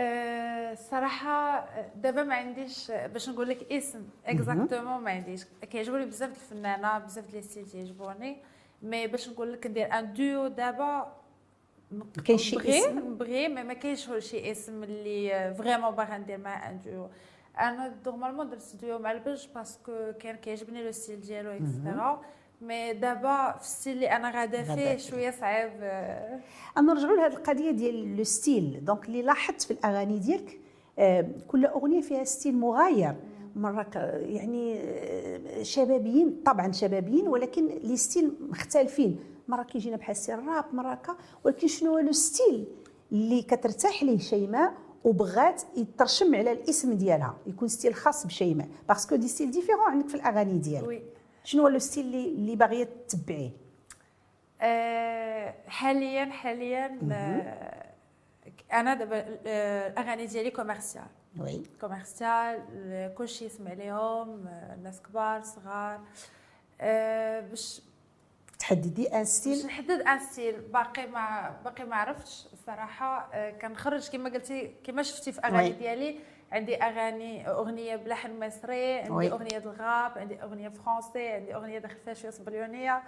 أه، 0.00 0.74
صراحة 0.74 1.68
دابا 1.96 2.22
ما 2.22 2.34
عنديش 2.34 2.90
باش 2.90 3.28
نقول 3.28 3.48
لك 3.48 3.72
اسم 3.72 4.02
exactement 4.26 5.02
ما 5.02 5.10
عنديش. 5.10 5.44
كيعجبوني 5.70 6.06
بزاف 6.06 6.30
د 6.30 6.32
الفنانة 6.32 6.98
بزاف 6.98 7.26
د 7.30 7.34
les 7.34 7.42
styles 7.42 7.66
تيعجبوني. 7.66 8.36
mais 8.82 9.06
باش 9.06 9.28
نقول 9.28 9.52
لك 9.52 9.66
ندير 9.66 9.98
un 9.98 10.12
duo 10.12 10.46
دابا 10.46 11.12
ما 11.90 12.04
كاينش 12.24 12.42
شي 12.42 12.78
اسم؟ 12.78 12.98
نبغي 12.98 13.48
mais 13.48 13.62
ما 13.62 13.74
كاينش 13.74 14.10
شي 14.18 14.50
اسم 14.50 14.82
اللي 14.82 15.54
vraiment 15.58 15.90
باغا 15.90 16.18
ندير 16.18 16.38
معاه 16.38 16.70
un 16.70 16.80
duo 16.80 17.08
أنا 17.58 17.94
normalement 18.06 18.50
درت 18.50 18.76
ديو 18.80 18.98
مع 18.98 19.12
البنج 19.12 19.46
parce 19.54 19.90
que 19.90 20.12
كان 20.20 20.36
كيعجبني 20.36 20.84
le 20.84 20.92
style 20.92 21.20
ديالو 21.20 21.50
et 21.50 21.68
cetera 21.68 22.22
mais 22.60 22.92
دابا 22.92 23.52
في 23.52 23.64
ال 23.64 23.69
style 23.69 23.92
اللي 23.92 24.06
أنا 24.06 24.30
غادا 24.40 24.62
فيه. 24.62 24.96
شوية 24.96 25.30
صعيب 25.30 25.72
أه، 25.82 26.40
نرجعوا 26.78 27.16
لهذه 27.16 27.32
القضية 27.32 27.70
ديال 27.70 28.16
le 28.16 28.24
style 28.24 28.84
donc 28.84 29.06
اللي 29.06 29.22
لاحظت 29.22 29.62
في 29.62 29.70
الأغاني 29.70 30.18
ديالك 30.18 30.60
آه، 30.98 31.28
كل 31.48 31.66
أغنية 31.66 32.00
فيها 32.00 32.24
style 32.24 32.56
مغاير. 32.56 33.14
مرة 33.56 33.86
يعني 34.14 34.80
آه، 34.80 35.62
شبابيين 35.62 36.42
طبعا 36.46 36.72
شبابيين 36.72 37.28
ولكن 37.28 37.66
les 37.66 37.96
styles 37.96 38.32
مختلفين. 38.40 39.20
مرة 39.48 39.62
كيجينا 39.62 39.96
بحال 39.96 40.16
style 40.16 40.46
rap 40.46 40.64
مرة 40.72 40.92
هكا 40.92 41.16
ولكن 41.44 41.66
شنو 41.66 41.90
هو 41.92 41.98
le 41.98 42.12
style 42.12 42.64
اللي 43.12 43.42
كترتاح 43.42 44.02
ليه 44.02 44.18
شيماء 44.18 44.74
وبغات 45.04 45.62
يترشم 45.76 46.34
على 46.34 46.52
الاسم 46.52 46.92
ديالها 46.92 47.36
يكون 47.46 47.68
style 47.68 47.94
خاص 47.94 48.26
بشيماء. 48.26 48.68
parce 48.88 49.05
que 49.05 49.16
des 49.16 49.28
styles 49.28 49.50
différents 49.50 49.84
عندك 49.84 50.08
في 50.08 50.14
الأغاني 50.14 50.58
ديالك. 50.58 50.88
oui 50.88 51.02
شنو 51.48 51.62
هو 51.62 51.68
le 51.68 51.78
style 51.78 52.04
اللي 52.06 52.24
اللي 52.28 52.56
باغية 52.56 52.88
تتبعيه؟ 53.08 53.50
آه، 54.60 55.54
حاليا 55.68 56.24
حاليا 56.24 56.98
آه، 57.12 57.84
أنا 58.72 58.94
دابا 58.94 59.38
آه، 59.46 59.88
الاغاني 59.88 60.26
ديالي 60.26 60.50
commerciales 60.50 61.04
oui. 61.38 61.62
commerciales 61.80 62.62
آه، 62.76 63.08
كلشي 63.08 63.44
يسمع 63.44 63.72
ليهم 63.72 64.46
آه، 64.46 64.76
ناس 64.82 65.02
كبار 65.02 65.42
صغار. 65.42 66.00
آه، 66.80 67.40
باش 67.40 67.82
تحددي 68.58 69.06
أن 69.12 69.18
باش 69.18 69.26
style 69.28 69.66
نحدد 69.66 69.90
un 70.00 70.18
style. 70.18 70.60
باقي 70.60 71.06
ما 71.06 71.56
باقي 71.64 71.84
ما 71.84 71.96
عرفتش 71.96 72.46
الصراحه 72.52 73.28
آه، 73.32 73.50
كنخرج 73.50 74.08
كما 74.10 74.30
قلتي 74.30 74.74
كما 74.84 75.02
شفتي 75.02 75.32
في 75.32 75.40
أغاني. 75.40 75.70
ديالي. 75.72 76.18
عندي 76.52 76.76
أغاني 76.76 77.48
أغنية 77.48 77.96
بلحن 77.96 78.44
مصري 78.46 78.94
عندي 78.94 79.12
oui. 79.12 79.30
أغنية 79.30 79.58
الغاب 79.58 80.18
عندي 80.18 80.42
أغنية 80.42 80.68
français 80.68 81.28
عندي 81.28 81.54
أغنية 81.54 81.78
داخل 81.78 81.96
فيها 82.04 82.14
شوية 82.14 82.30
صبليونية 82.30 83.02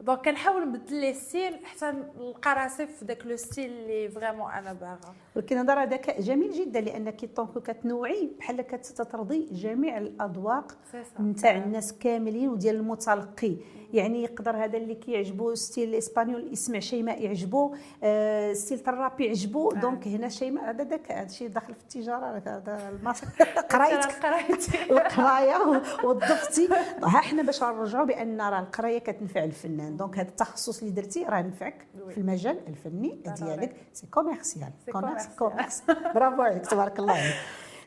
donc 0.00 0.24
كنحاول 0.24 0.68
نبدل 0.68 0.94
les 1.00 1.14
styles 1.14 1.66
حتى 1.66 1.92
نلقى 2.18 2.54
راسي 2.54 2.86
في 2.86 3.04
داك 3.04 3.26
le 3.26 3.36
style 3.36 3.70
اللي 3.70 4.08
vraiment 4.08 4.52
أنا 4.52 4.72
باغا 4.72 5.14
ولكن 5.36 5.56
هذا 5.56 5.74
راه 5.74 5.84
ذكاء 5.84 6.20
جميل 6.20 6.50
جدا 6.52 6.80
لانك 6.80 7.24
donc 7.36 7.58
كتنوعي 7.70 8.30
بحال 8.38 8.62
كتترضي 8.62 9.48
جميع 9.52 9.98
الأذواق. 9.98 10.72
نتاع 11.20 11.56
الناس 11.56 11.98
كاملين 11.98 12.48
وديال 12.48 12.76
المتلقي 12.76 13.56
يعني 13.92 14.22
يقدر 14.22 14.56
هذا 14.64 14.76
اللي 14.76 14.94
كيعجبو 14.94 15.54
style 15.54 15.88
الاسبانيول 15.88 16.52
يسمع 16.52 16.78
شيماء 16.78 17.22
يعجبو 17.22 17.74
آه، 18.02 18.52
style 18.52 18.80
الراب 18.88 19.20
يعجبو. 19.20 19.70
نعم. 19.70 19.80
donc 19.80 20.08
هنا 20.08 20.28
شيماء 20.28 20.70
هذا 20.70 20.84
داك 20.84 21.12
هذا 21.12 21.26
الشيء 21.26 21.48
داخل 21.48 21.74
في 21.74 21.80
التجارة 21.80 22.42
هذا 22.46 22.92
قرايتك 23.70 23.70
قرايتك 23.72 24.12
قرايتي 24.26 24.92
القرايه 24.92 25.82
وظفتي 26.04 26.68
ها 27.02 27.08
حنا 27.20 27.42
باش 27.42 27.62
نرجعوا 27.62 28.04
بأن 28.04 28.40
راه 28.40 28.60
القراية 28.60 28.98
كتنفع 28.98 29.44
الفنان. 29.44 29.96
donc 29.96 30.18
هذا 30.18 30.28
التخصص 30.28 30.78
اللي 30.78 30.94
درتي 30.94 31.24
راه 31.24 31.42
نفعك. 31.42 31.86
في 32.08 32.18
المجال 32.18 32.58
الفني. 32.68 33.20
ديالك. 33.40 33.76
c'est 33.92 34.06
commercial 34.06 34.70
c'est 34.86 34.92
commerce 34.92 35.26
commercial. 35.26 35.36
commerce 35.36 35.82
برافو 36.14 36.42
عليك 36.42 36.66
تبارك 36.66 36.98
الله 36.98 37.12
عليك. 37.12 37.34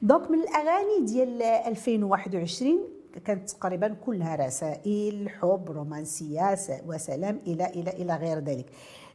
donc 0.01 0.31
من 0.31 0.39
الأغاني 0.39 0.99
ديال 1.05 1.41
2021 1.41 2.92
كانت 3.19 3.49
تقريبا 3.49 3.95
كلها 4.05 4.35
رسائل 4.35 5.29
حب 5.29 5.71
رومانسية 5.71 6.55
س- 6.55 6.71
وسلام 6.87 7.39
إلى 7.47 7.65
إلى 7.65 7.89
إلى 7.91 8.15
غير 8.15 8.39
ذلك. 8.39 8.65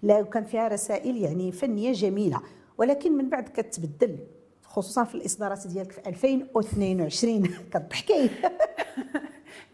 لا 0.03 0.23
كان 0.23 0.45
فيها 0.45 0.69
رسائل 0.69 1.17
يعني 1.17 1.53
فنية 1.53 1.93
جميلة 1.93 2.41
ولكن 2.79 3.13
من 3.17 3.29
بعد 3.29 3.49
كتبدل 3.49 4.19
خصوصا 4.63 5.05
في 5.05 5.15
الإصدارات 5.15 5.67
ديالك 5.67 5.93
في 5.93 6.01
2022 6.09 7.47
كتضحكي 7.47 8.31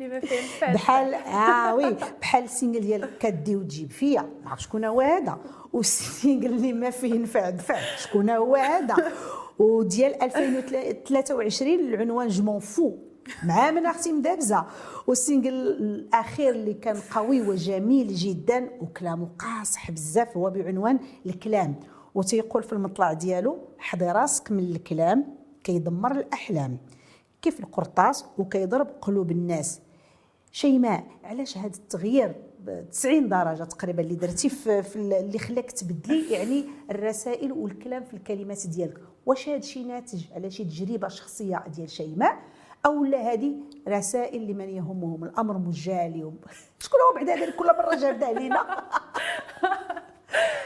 اللي 0.01 0.09
ما 0.09 0.21
فيه 0.21 0.37
نفع 0.41 0.73
بحال 0.73 1.15
آه 1.15 1.75
وي 1.75 1.97
بحال 2.21 2.45
السينجل 2.45 2.81
ديال 2.81 3.19
كدي 3.19 3.57
وتجيب 3.57 3.91
فيا. 3.91 4.29
ما 4.45 4.57
شكون 4.57 4.85
هو 4.85 5.01
هذا. 5.01 5.39
والسينجل 5.73 6.53
اللي 6.55 6.73
ما 6.73 6.91
فيه 6.91 7.15
نفع 7.19 7.51
دفع 7.51 7.79
شكون 7.97 8.31
هو 8.31 8.57
هذا. 8.57 8.97
وديال 9.59 10.23
2023 10.23 11.73
العنوان 11.75 12.29
جمون 12.29 12.59
فو 12.59 12.93
مع 13.45 13.71
من 13.71 13.87
أختي 13.87 14.13
مدابزة. 14.13 14.65
والسينجل 15.07 15.55
الأخير 15.55 16.51
اللي 16.55 16.75
كان 16.75 16.97
قوي 17.11 17.41
وجميل 17.49 18.15
جدا 18.15 18.71
وكلامه 18.81 19.29
قاصح 19.39 19.91
بزاف 19.91 20.37
هو 20.37 20.51
بعنوان 20.51 20.99
الكلام. 21.27 21.75
وتيقول 22.15 22.63
في 22.63 22.73
المطلع 22.73 23.13
ديالو 23.13 23.59
حضي 23.79 24.05
راسك 24.05 24.51
من 24.53 24.59
الكلام 24.59 25.25
كيدمر 25.65 26.13
الأحلام. 26.13 26.79
كيف 27.43 27.61
القرطاس 27.61 28.25
وكيضرب 28.39 28.87
قلوب 29.01 29.31
الناس. 29.31 29.81
شيماء 30.53 31.05
علاش 31.25 31.59
هذا 31.59 31.67
التغيير؟ 31.77 32.35
ب 32.61 32.91
90 32.91 33.29
درجة 33.29 33.65
تقريبا 33.65 34.03
اللي 34.03 34.15
درتي 34.15 34.49
في, 34.49 34.83
في 34.83 34.97
ال- 34.97 35.13
اللي 35.13 35.39
خلاك 35.39 35.71
تبدلي 35.73 36.31
يعني 36.33 36.65
الرسائل 36.91 37.53
والكلام 37.53 38.05
في 38.05 38.15
الكلمات 38.15 38.67
ديالك. 38.67 38.99
واش 39.27 39.49
هذا 39.49 39.57
الشيء 39.59 39.87
ناتج؟ 39.87 40.25
على 40.35 40.51
شي 40.51 40.65
تجربة 40.65 41.09
شخصية 41.09 41.65
ديال 41.77 41.91
شيماء؟ 41.91 42.39
أو 42.87 43.05
لا 43.05 43.33
هذه 43.33 43.55
رسائل 43.89 44.47
لمن 44.47 44.69
يهمهم. 44.69 45.25
الأمر 45.25 45.59
مجالي. 45.59 46.21
شكون 46.85 47.01
هو 47.01 47.15
بعد 47.15 47.29
هذا 47.29 47.51
كل 47.51 47.67
مرة 47.67 47.95
جابدها 47.95 48.29
علينا. 48.29 48.67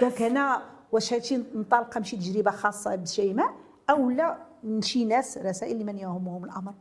donc 0.00 0.22
هنا 0.22 0.62
واش 0.92 1.12
هادشي 1.12 1.36
منطلقه 1.54 1.98
من 1.98 2.04
شي 2.04 2.16
تجربة 2.16 2.50
خاصة 2.50 2.96
بشيماء. 2.96 3.54
أو 3.90 4.10
لا 4.10 4.38
من 4.62 4.82
شي 4.82 5.04
ناس 5.04 5.38
رسائل 5.38 5.78
لمن 5.78 5.98
يهمهم 5.98 6.44
الأمر. 6.44 6.74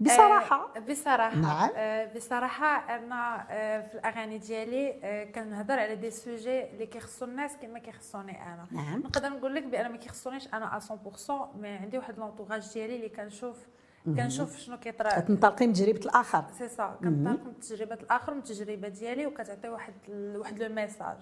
بصراحة. 0.00 0.70
آه، 0.76 0.80
بصراحة. 0.80 1.36
نعم. 1.36 1.70
آه، 1.76 2.12
بصراحة 2.16 2.96
أنا 2.96 3.46
آه، 3.50 3.80
في 3.80 3.94
الأغاني 3.94 4.38
ديالي 4.38 4.94
آه، 5.04 5.24
كنهضر 5.24 5.78
على 5.78 5.96
des 5.96 6.10
sujets 6.10 6.70
اللي 6.70 6.86
كيخصو 6.86 7.24
الناس 7.24 7.56
كما 7.62 7.78
كيخصوني 7.78 8.42
أنا. 8.42 8.66
نعم. 8.70 8.98
نقدر 8.98 9.28
نقول 9.28 9.54
لك 9.54 9.62
بأن 9.62 9.90
ما 9.90 9.96
كيخصونيش 9.96 10.48
أنا 10.54 10.78
100% 10.78 11.56
mais 11.56 11.68
عندي 11.68 11.98
واحد 11.98 12.18
l'entourage 12.18 12.72
ديالي 12.72 12.96
اللي 12.96 13.08
كنشوف 13.08 13.56
كنشوف 14.04 14.58
شنو 14.58 14.78
كيطرا. 14.78 15.20
كتنطلقي 15.20 15.66
من 15.66 15.72
تجربة 15.72 16.00
الآخر. 16.00 16.44
سي 16.58 16.68
سا 16.68 16.98
كنطلق 17.00 17.44
من 17.44 17.60
تجربة 17.60 17.94
الآخر 17.94 18.34
من 18.34 18.38
التجربه 18.38 18.88
ديالي 18.88 19.26
وكتعطي 19.26 19.68
واحد 19.68 19.94
واحد 20.10 20.62
le 20.62 20.74
message 20.74 21.16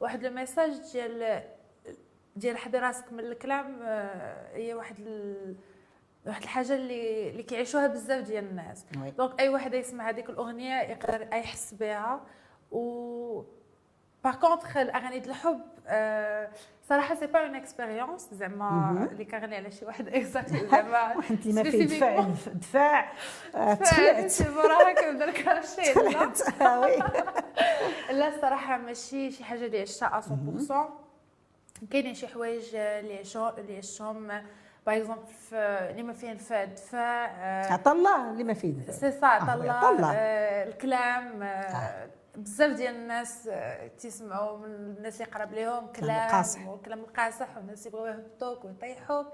واحد 0.00 0.22
le 0.22 0.30
message 0.30 0.92
ديال 0.92 1.42
ديال 2.36 2.56
حضي 2.56 2.78
راسك 2.78 3.12
من 3.12 3.20
الكلام 3.20 3.82
آه، 3.82 4.56
هي 4.56 4.74
واحد 4.74 4.94
ال... 5.00 5.56
واحد 6.26 6.42
الحاجة 6.42 6.74
اللي 6.74 7.30
اللي 7.30 7.42
كيعيشوها 7.42 7.86
بزاف 7.86 8.26
ديال 8.26 8.44
الناس. 8.44 8.84
donc 9.18 9.40
أي 9.40 9.48
واحد 9.48 9.74
يسمع 9.74 10.08
هذيك 10.08 10.30
الأغنية 10.30 10.80
يقدر 10.80 11.22
يحس 11.22 11.74
بها. 11.74 12.20
و 12.70 13.42
par 14.24 14.34
contre 14.34 14.76
الأغاني 14.76 15.18
ديال 15.18 15.30
الحب 15.30 15.60
آه، 15.86 16.50
صراحة 16.90 17.14
c'est 17.14 17.26
pas 17.26 17.38
une 17.38 17.54
expérience 17.54 18.28
زعما 18.32 19.08
اللي 19.12 19.24
كنغني 19.24 19.56
على 19.56 19.70
شي 19.70 19.84
واحد 19.84 20.08
exacte 20.08 20.48
زعما 20.70 21.14
اللي 21.30 21.52
ما 21.52 21.62
دفاع 21.62 22.22
spécifiquement. 22.22 22.48
دفاع 22.48 23.12
آه، 23.54 23.74
تفلعت 23.74 24.26
سي 24.26 24.44
راه 24.44 24.90
هكا 24.90 25.10
بدا 25.12 25.30
كرشي 25.30 25.92
لا 25.92 26.26
تفلعت 26.26 26.62
آه، 26.62 26.80
وي. 26.80 26.96
لا 28.10 28.28
الصراحه 28.28 28.78
ماشي 28.78 29.30
شي 29.30 29.44
حاجة 29.44 29.66
اللي 29.66 29.80
عشتها 29.80 30.20
100% 31.80 31.90
كاينين 31.90 32.14
شي 32.14 32.26
حوايج 32.28 32.74
اللي 32.74 33.18
عشو 33.18 33.48
اللي 33.48 33.76
عشتهم 33.78 34.28
باغ 34.86 34.96
اكزومبل 34.96 35.22
اللي 35.52 36.02
ما 36.02 36.12
فيه 36.12 36.32
نفع 36.32 36.64
دفاع 36.64 37.26
آه، 37.26 37.72
عطا 37.72 37.92
الله 37.92 38.30
اللي 38.30 38.44
ما 38.44 38.54
فيه 38.54 38.72
دفاع. 38.72 38.94
سي 38.94 39.10
سا 39.20 39.26
آه، 39.26 39.30
عطا 39.30 39.50
عطا 39.72 39.90
الله. 39.90 40.12
آه، 40.14 40.68
الكلام 40.68 41.42
آه، 41.42 42.08
بزاف 42.36 42.76
ديال 42.76 42.94
الناس 42.94 43.48
آه، 43.48 43.86
تيسمعوا 43.86 44.58
من 44.58 44.74
الناس 44.74 45.20
اللي 45.20 45.32
قرب 45.32 45.52
ليهم 45.52 45.86
كلام. 45.86 46.44
وكلام 46.68 46.98
القاصح 46.98 47.56
والناس 47.56 47.86
يبغيو 47.86 48.06
يهبطوك 48.06 48.64
ويطيحوك 48.64 49.26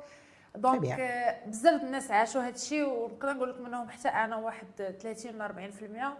donc. 0.56 0.87
آه، 0.87 1.46
بزاف 1.46 1.74
ديال 1.74 1.87
الناس 1.87 2.11
عاشوا 2.11 2.42
هذا 2.42 2.54
الشيء 2.54 2.88
ونقدر 2.88 3.32
نقول 3.32 3.50
لك 3.50 3.61
منهم 3.61 3.88
حتى 3.88 4.09
أنا 4.09 4.37
واحد 4.37 4.66
30 4.76 5.35
ولا 5.35 5.46
40% 5.46 6.16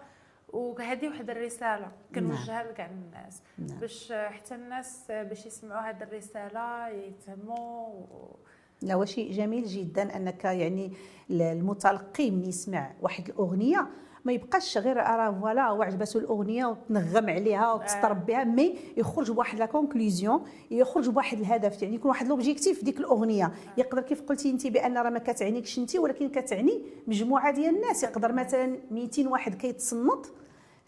وهذه 0.49 1.09
واحد 1.09 1.31
الرسالة 1.31 1.93
كنوجهها 2.15 2.65
لكاع 2.65 2.87
الناس 2.87 3.43
نعم. 3.59 3.79
باش 3.79 4.12
آه، 4.12 4.29
حتى 4.29 4.55
الناس 4.55 5.05
باش 5.09 5.47
يسمعوا 5.47 5.91
هذه 5.91 6.03
الرسالة 6.03 6.89
يتهموا 6.89 7.89
و... 7.89 8.37
لا 8.83 8.95
هو 8.95 9.05
شيء 9.05 9.33
جميل 9.33 9.65
جدا 9.65 10.17
أنك 10.17 10.45
يعني 10.45 10.93
المتلقي 11.31 12.31
من 12.31 12.45
يسمع 12.45 12.93
واحد 13.01 13.29
الأغنية 13.29 13.89
ما 14.27 14.33
يبقاش 14.33 14.79
غير 14.79 14.97
راه 14.97 15.41
voilà 15.41 15.71
وعجبته 15.71 16.19
الأغنية 16.19 16.67
وتنغم 16.67 17.31
عليها 17.31 17.73
وتطرب 17.73 18.27
بها 18.27 18.45
mais 18.45 18.79
يخرج 18.97 19.31
بواحد 19.31 19.59
la 19.59 19.67
conclusion 19.67 20.45
يخرج 20.71 21.09
بواحد 21.09 21.39
الهدف 21.39 21.83
يعني 21.83 21.95
يكون 21.95 22.09
واحد 22.09 22.29
l'objectif 22.29 22.79
في 22.79 22.85
ديك 22.85 22.99
الأغنية. 22.99 23.53
يقدر 23.77 24.03
كيف 24.03 24.23
قلتي 24.23 24.51
انت 24.51 24.67
بأن 24.67 24.99
راه 24.99 25.11
ما 25.11 25.19
كتعنيكش 25.19 25.79
انت 25.79 25.97
ولكن 25.97 26.29
كتعني 26.29 26.83
مجموعة 27.07 27.51
ديال 27.51 27.77
الناس. 27.77 28.03
يقدر 28.03 28.33
مثلا 28.33 28.79
200 28.91 29.29
واحد 29.29 29.55
كيتصنت 29.55 30.27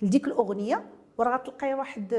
لديك 0.03 0.27
الأغنية 0.27 0.85
وراه 1.19 1.37
غتلقاي 1.37 1.75
واحد 1.75 2.15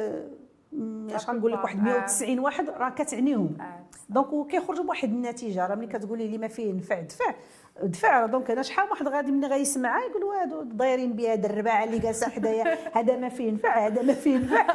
اش 1.09 1.29
غنقول 1.29 1.51
لك 1.51 1.63
واحد 1.63 1.83
190 1.83 2.39
واحد 2.39 2.69
راه 2.69 2.89
كتعنيهم. 2.89 3.57
آه. 3.61 3.79
donc 4.09 4.33
وكيخرجوا 4.33 4.83
بواحد 4.83 5.09
النتيجة. 5.09 5.67
راه 5.67 5.75
ملي 5.75 5.87
كتقولي 5.87 6.27
لي 6.27 6.37
ما 6.37 6.47
فيه 6.47 6.73
نفع 6.73 6.99
دفع 6.99 7.35
دفع 7.83 8.25
donc 8.25 8.51
أنا 8.51 8.61
شحال 8.61 8.89
واحد 8.89 9.07
غادي 9.07 9.31
ملي 9.31 9.47
غيسمعها 9.47 10.01
يقول 10.05 10.23
هادو 10.23 10.61
دايرين 10.61 11.13
بها 11.13 11.33
الرباعة 11.33 11.83
اللي 11.83 11.99
جالسة 11.99 12.29
حدايا 12.29 12.77
هذا 12.97 13.17
ما 13.17 13.29
فيه 13.29 13.51
نفع 13.51 13.87
هذا 13.87 14.01
ما 14.01 14.13
فيه 14.13 14.37
نفع. 14.37 14.65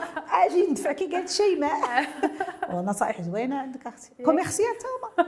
أجي 0.45 0.67
ندفع 0.71 0.93
كي 0.93 1.07
قالت 1.07 1.29
شيماء 1.29 2.07
ونصائح 2.73 3.23
زوينة 3.23 3.59
عندك 3.59 3.87
أختي. 3.87 4.23
commercial 4.25 4.75
تا 4.79 5.25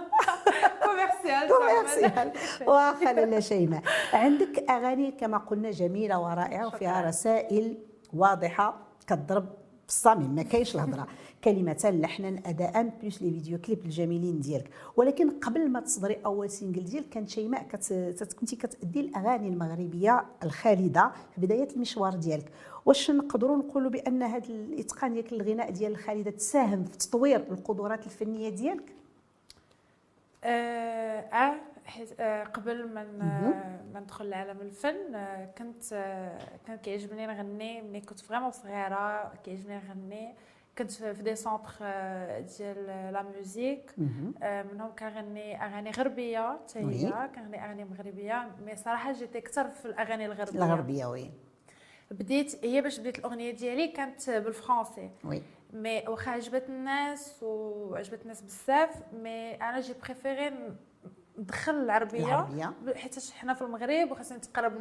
commercial 0.85 1.49
commercial 1.49 2.33
واخا 2.67 3.13
لاله 3.13 3.41
شيماء 3.41 3.83
عندك 4.13 4.71
أغاني 4.71 5.11
كما 5.11 5.39
قلنا 5.39 5.71
جميلة 5.71 6.21
ورائعة 6.21 6.67
وفيها. 6.67 7.09
رسائل 7.09 7.79
واضحة 8.15 8.87
كتضرب 9.07 9.47
بالصميم 9.87 10.35
ما 10.35 10.43
كاينش 10.43 10.75
الهضرة. 10.75 11.07
كلمه 11.45 11.91
لحنا 12.03 12.29
اداء 12.47 12.93
plus 13.03 13.23
les 13.23 13.31
vidéo 13.31 13.59
clips 13.59 13.85
الجميلين 13.85 14.41
ديالك. 14.41 14.71
ولكن 14.97 15.31
قبل 15.31 15.71
ما 15.71 15.81
تصدري 15.81 16.19
أول 16.27 16.51
single 16.51 16.85
ديالك 16.85 17.09
كانت 17.09 17.29
شيماء 17.29 17.67
كنتي 18.41 18.57
كتأدي 18.57 19.01
الأغاني 19.01 19.49
المغربية 19.49 20.25
الخالدة 20.43 21.11
في 21.35 21.41
بداية 21.41 21.69
المشوار 21.77 22.15
ديالك. 22.15 22.53
واش 22.87 23.11
نقدروا 23.11 23.57
نقولوا 23.57 23.91
بأن 23.91 24.23
هذا 24.23 24.49
الإتقان 24.49 25.13
ديالك 25.13 25.33
الغناء 25.33 25.71
ديال 25.71 25.93
الخالدة 25.93 26.31
تساهم 26.31 26.85
في 26.85 26.99
تطوير 26.99 27.41
القدرات 27.51 28.07
الفنية 28.07 28.49
ديالك؟ 28.49 28.93
آه، 30.45 31.21
قبل 32.55 32.89
ما 32.89 33.05
ما 33.95 34.01
ندخل 34.01 34.29
لعالم 34.29 34.61
الفن 34.61 35.15
آه، 35.15 35.51
كنت 35.59 35.93
آه، 35.93 36.39
كان 36.67 36.77
كيعجبني 36.77 37.27
نغني 37.27 37.83
ملي 37.83 38.01
كنت 38.01 38.21
vraiment 38.21 38.51
صغيرة 38.51 39.33
كيعجبني 39.45 39.81
نغني. 39.89 40.35
كنت 40.79 40.91
في 40.91 41.23
des 41.23 41.35
centres 41.35 41.71
آه، 41.83 42.41
ديال 42.41 42.87
la 43.13 43.23
musique 43.23 43.95
آه، 44.43 44.63
منهم 44.63 44.91
كنغني 44.99 45.65
أغاني 45.65 45.91
غربية 45.91 46.59
حتى. 46.65 46.79
هي 46.79 47.31
كنغني 47.35 47.65
أغاني 47.65 47.85
مغربية. 47.85 48.51
mais 48.67 48.77
صراحة 48.77 49.13
جيت 49.13 49.37
أكثر 49.37 49.69
في 49.69 49.87
الأغاني 49.87 50.27
الغربية. 50.27 50.65
الغربية 50.65 51.07
oui. 51.07 51.31
بديت 52.11 52.65
هي 52.65 52.81
باش 52.81 52.99
بديت 53.01 53.19
الأغنية 53.19 53.51
ديالي 53.51 53.89
كانت 53.89 54.31
بالفرنسي. 54.31 55.11
oui. 55.25 55.43
mais 55.73 56.05
واخا 56.09 56.31
عجبت 56.31 56.69
الناس 56.69 57.43
وعجبت 57.43 58.23
الناس 58.23 58.43
بزاف 58.43 59.03
mais 59.13 59.55
أنا 59.55 59.81
j'ai 59.81 59.95
préféré 60.05 60.53
ندخل 61.39 61.73
العربية, 61.75 62.25
العربية. 62.27 62.75
حيت 62.95 63.31
حنا 63.31 63.55
في 63.55 63.63
المغرب 63.63 64.11
وخاصنا 64.11 64.39
نتقرب. 64.39 64.73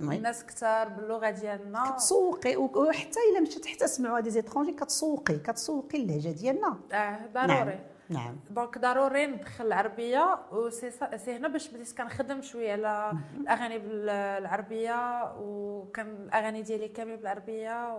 الناس 0.00 0.44
كثار 0.46 0.88
باللغة 0.88 1.30
ديالنا. 1.30 1.90
كتسوقي 1.90 2.56
و- 2.56 2.72
وحتى 2.88 3.18
إلا 3.32 3.40
مشيت 3.40 3.66
حتى 3.66 3.78
تسمعوا 3.78 4.20
des 4.20 4.30
étrangers 4.30 4.72
كتسوقي 4.72 5.38
كتسوقي 5.38 5.98
اللهجة 6.02 6.28
ديالنا. 6.28 6.78
آه 6.92 7.18
ضروري. 7.34 7.48
نعم. 7.64 7.78
نعم 8.10 8.36
donc 8.50 8.78
ضروري 8.78 9.26
ندخل 9.26 9.66
العربية 9.66 10.38
وسي 10.52 10.90
سي 11.16 11.36
هنا 11.36 11.48
باش 11.48 11.68
بديت 11.68 11.92
كنخدم 11.98 12.42
شوية 12.42 12.72
على 12.72 13.12
الأغاني 13.40 13.78
بالعربيه 13.78 15.24
وكان 15.40 16.06
الأغاني 16.06 16.62
ديالي 16.62 16.88
كامل 16.88 17.16
بالعربية 17.16 17.96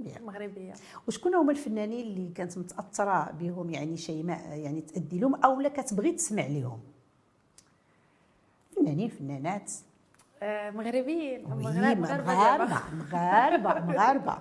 bien 0.00 0.22
ومغربيه 0.22 0.72
وشكون 1.08 1.34
هما 1.34 1.52
الفنانين 1.52 2.06
اللي 2.06 2.32
كانت 2.32 2.58
متأثرة 2.58 3.30
بهم؟ 3.40 3.70
يعني 3.70 3.96
شيماء 3.96 4.40
يعني 4.58 4.80
تأدي 4.80 5.18
لهم 5.18 5.34
أو 5.34 5.60
لا 5.60 5.68
كتبغي 5.68 6.12
تسمع 6.12 6.46
لهم؟ 6.46 6.80
فنانين 8.90 9.08
فنانات. 9.08 9.72
آه، 10.42 10.70
مغربيين. 10.70 11.44
مغاربة 11.44 12.80
مغاربة 12.94 13.80
مغاربة. 13.92 14.38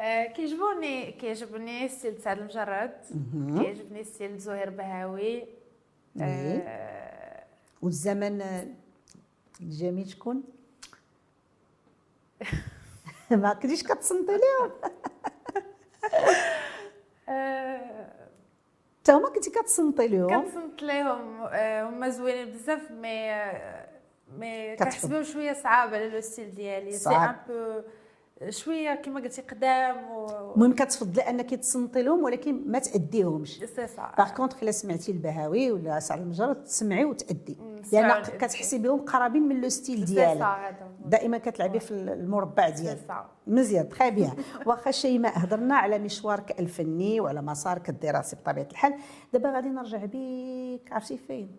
آه، 0.00 0.24
كيعجبوني 0.24 1.12
كيعجبني 1.12 1.88
style 1.88 2.22
سعد 2.22 2.38
لمجرد. 2.38 2.92
كيعجبني 3.58 4.04
style 4.04 4.38
زهير 4.38 4.70
بهاوي. 4.70 5.44
آه، 6.20 7.44
والزمن 7.82 8.42
الجميل 9.60 10.08
شكون؟ 10.08 10.42
ما 13.30 13.54
كنتيش 13.54 13.82
كتصنتي 13.82 14.32
لهم 14.32 14.70
آه، 17.28 18.21
حتى 19.02 19.12
هما 19.12 19.28
كنتي 19.28 19.50
كتصنتي 19.50 20.08
لهم 20.08 20.30
كنصنت 20.44 20.82
ليهم 20.82 21.40
آه، 21.42 21.88
هما 21.88 22.08
زوينين 22.08 22.50
بزاف 22.54 22.90
مي 22.90 23.32
مي 24.38 24.76
كتحب. 24.76 24.88
كنحسبهم 24.88 25.22
شوية 25.22 25.52
صعاب 25.52 25.94
على 25.94 26.08
le 26.08 26.20
style 26.20 26.54
ديالي 26.54 26.92
c'est. 26.92 27.10
un 27.10 27.34
peu 27.48 27.82
شوية 28.50 28.94
كما 28.94 29.20
قلتي 29.20 29.42
قدام 29.42 30.10
و 30.10 30.26
المهم 30.54 30.72
كتفضلي 30.74 31.22
انك 31.22 31.54
تصنتي 31.54 32.02
لهم 32.02 32.24
ولكن 32.24 32.62
ما 32.70 32.78
تاديهمش 32.78 33.58
c'est 33.76 33.86
ça 33.86 34.12
par 34.18 34.30
contre 34.34 34.62
الا 34.62 34.70
سمعتي 34.70 35.12
البهاوي 35.12 35.72
ولا 35.72 35.98
سعد 36.00 36.20
المجرد 36.20 36.64
تسمعي 36.64 37.04
وتادي 37.04 37.56
لأن. 37.92 38.22
كتحسي 38.22 38.78
بهم 38.78 39.00
قرابين 39.00 39.42
من 39.42 39.60
le 39.60 39.68
style 39.68 40.04
ديالك. 40.04 40.76
دائما 41.04 41.38
كتلعبي 41.38 41.80
في 41.80 41.90
المربع 41.90 42.68
ديالك. 42.68 43.24
مزيان 43.46 43.88
très 43.88 44.10
bien. 44.10 44.36
واخا 44.66 44.90
شيماء 44.90 45.32
هضرنا 45.36 45.76
على 45.76 45.98
مشوارك 45.98 46.60
الفني 46.60 47.20
وعلى 47.20 47.42
مسارك 47.42 47.88
الدراسي 47.88 48.36
بطبيعة 48.36 48.68
الحال 48.70 48.94
دابا 49.32 49.50
غادي 49.50 49.68
نرجع 49.68 50.04
بيك 50.04 50.92
عرفتي 50.92 51.18
فين؟ 51.18 51.56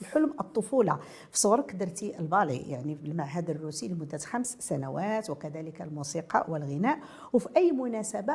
الحلم 0.00 0.34
الطفولة. 0.40 0.98
في 1.30 1.38
صغرك 1.38 1.72
درتي 1.72 2.18
ال 2.18 2.23
ballet 2.23 2.56
يعني 2.56 2.96
في 2.96 3.06
المعهد 3.06 3.50
الروسي 3.50 3.88
لمدة 3.88 4.18
خمس 4.18 4.56
سنوات 4.60 5.30
وكذلك 5.30 5.82
الموسيقى 5.82 6.46
والغناء. 6.48 6.98
وفي 7.32 7.48
أي 7.56 7.72
مناسبة 7.72 8.34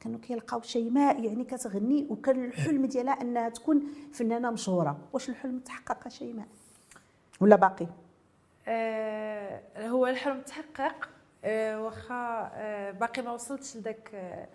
كانوا 0.00 0.18
كيلقاو 0.20 0.60
شيماء 0.62 1.24
يعني 1.24 1.44
كتغني 1.44 2.06
وكان 2.10 2.44
الحلم 2.44 2.86
ديالها 2.86 3.20
أنها 3.22 3.48
تكون 3.48 3.82
فنانة 4.12 4.50
مشهورة. 4.50 4.98
واش 5.12 5.28
الحلم 5.28 5.58
تحقق 5.58 6.08
شيماء 6.08 6.46
ولا 7.40 7.56
باقي؟ 7.56 7.86
آه، 8.68 9.60
هو 9.78 10.06
الحلم 10.06 10.40
تحقق 10.40 11.08
آه، 11.44 11.82
واخا 11.82 12.50
آه، 12.54 12.90
باقي 12.90 13.22
ما 13.22 13.30
وصلتش 13.32 13.76
لذاك 13.76 14.10
آه، 14.14 14.48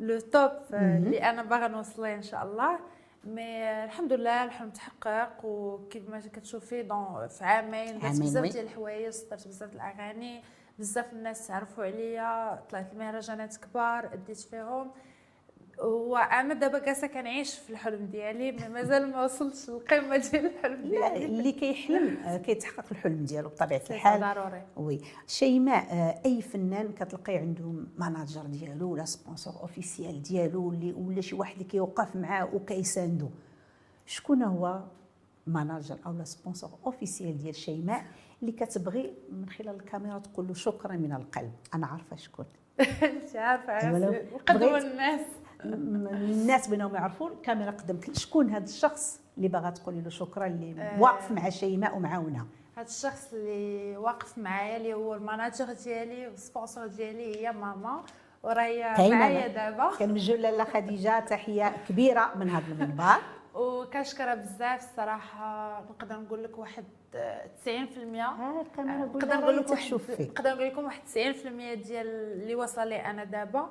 لو 0.00 0.20
توب 0.20 0.50
آه، 0.72 0.98
اللي 0.98 1.18
أنا 1.22 1.42
باغا 1.42 1.68
نوصل 1.68 2.04
إن 2.04 2.22
شاء 2.22 2.44
الله. 2.44 2.78
مي 3.24 3.42
آه، 3.64 3.84
الحمد 3.84 4.12
لله 4.12 4.44
الحلم 4.44 4.70
تحقق 4.70 5.44
وكيف 5.44 6.08
ما 6.10 6.20
كتشوفي 6.20 6.82
دون 6.82 7.28
في 7.28 7.44
عامين 7.44 7.98
درت 7.98 8.20
بزاف. 8.20 8.52
ديال 8.52 8.64
الحوايج 8.64 9.12
صدرت 9.12 9.48
بزاف 9.48 9.72
الأغاني. 9.72 10.42
بزاف 10.78 11.12
الناس 11.12 11.46
تعرفوا 11.46 11.84
عليا 11.84 12.60
طلعت 12.70 12.92
المهرجانات 12.92 13.56
كبار 13.56 14.12
أديت 14.14 14.40
فيهم. 14.40 14.90
وأنا 15.82 16.54
دابا 16.54 16.78
جالسة 16.78 17.06
كنعيش 17.06 17.54
في 17.58 17.70
الحلم 17.70 18.06
ديالي 18.06 18.52
مازال 18.68 19.10
ما 19.10 19.24
وصلتش 19.24 19.70
للقمة 19.70 20.16
ديال 20.16 20.46
الحلم 20.46 20.82
لا 20.82 21.08
ديالي. 21.08 21.24
اللي 21.24 21.52
كيحلم 21.52 22.16
آه، 22.16 22.36
كيتحقق 22.36 22.84
الحلم 22.90 23.24
ديالو 23.24 23.48
بطبيعة 23.48 23.82
الحال. 23.90 24.20
ضروري. 24.20 24.62
oui. 24.76 25.00
شيماء 25.26 25.84
آه، 25.92 26.20
أي 26.26 26.42
فنان 26.42 26.92
كتلقي 26.92 27.36
عنده 27.36 27.72
manager 27.98 28.42
ديالو 28.46 28.92
ولا 28.92 29.04
sponsor 29.04 29.52
officiel 29.60 30.22
ديالو 30.22 30.70
اللي 30.70 30.92
ولا 30.92 31.20
شي 31.20 31.34
واحد 31.34 31.52
اللي 31.52 31.64
كيوقف 31.64 32.16
معاه 32.16 32.54
وكيساندو. 32.54 33.28
شكون 34.06 34.42
هو 34.42 34.80
manager 35.46 35.98
أو 36.06 36.12
لا 36.12 36.24
sponsor 36.24 36.70
officiel 36.86 37.38
ديال 37.38 37.54
شيماء؟ 37.54 38.04
اللي 38.42 38.52
كتبغي 38.52 39.14
من 39.32 39.48
خلال 39.48 39.74
الكاميرا 39.74 40.18
تقول 40.18 40.48
له 40.48 40.54
شكرا 40.54 40.92
من 40.92 41.12
القلب. 41.12 41.52
أنا 41.74 41.86
عارفة 41.86 42.16
شكون. 42.16 42.44
مش 43.24 43.36
عارفة 43.36 43.92
بغيت- 43.92 44.84
الناس. 44.84 45.20
الناس 45.64 46.68
بينهم 46.68 46.94
يعرفون 46.94 47.32
الكاميرا 47.32 47.70
قدامك 47.70 48.16
شكون 48.16 48.50
هذا 48.50 48.64
الشخص 48.64 49.20
اللي 49.36 49.48
باغا 49.48 49.70
تقولي 49.70 50.00
له 50.00 50.10
شكرا 50.10 50.46
اللي 50.46 50.82
آه. 50.82 51.00
واقف 51.00 51.30
مع 51.32 51.48
شيماء 51.48 51.96
ومعاونة؟ 51.96 52.46
هذا 52.76 52.86
الشخص 52.86 53.32
اللي 53.32 53.96
واقف 53.96 54.38
معايا 54.38 54.76
اللي 54.76 54.94
هو 54.94 55.14
ال 55.14 55.21
manager 55.21 55.72
ديالي 55.84 56.28
وال 56.28 56.41
sponsor 56.41 56.86
ديالي 56.86 57.36
هي 57.36 57.52
ماما. 57.52 58.02
وراهي 58.42 59.10
معايا. 59.10 59.48
دابا. 59.48 59.90
كنوجهوا 59.98 60.36
لاله 60.38 60.64
خديجة 60.64 61.20
تحية 61.20 61.76
كبيرة 61.88 62.32
من 62.36 62.50
هذا 62.50 62.72
المنبر. 62.72 63.04
وكنشكرها 63.60 64.34
بزاف 64.34 64.90
الصراحه 64.90 65.80
نقدر 65.90 66.16
نقول 66.20 66.44
لك 66.44 66.58
واحد 66.58 66.84
آه، 67.14 67.46
90% 67.64 67.68
ها 68.16 68.60
الكاميرا 68.60 68.96
نقدر 69.06 69.36
نقول 69.36 69.56
لك 69.56 69.70
واحد 69.70 69.92
نقدر 70.20 70.50
نقول 70.54 70.66
لكم 70.68 70.84
واحد 70.84 71.00
90% 71.06 71.74
ديال 71.86 72.06
اللي 72.06 72.54
وصل 72.54 72.88
لي 72.88 72.96
أنا 72.96 73.24
دابا. 73.24 73.70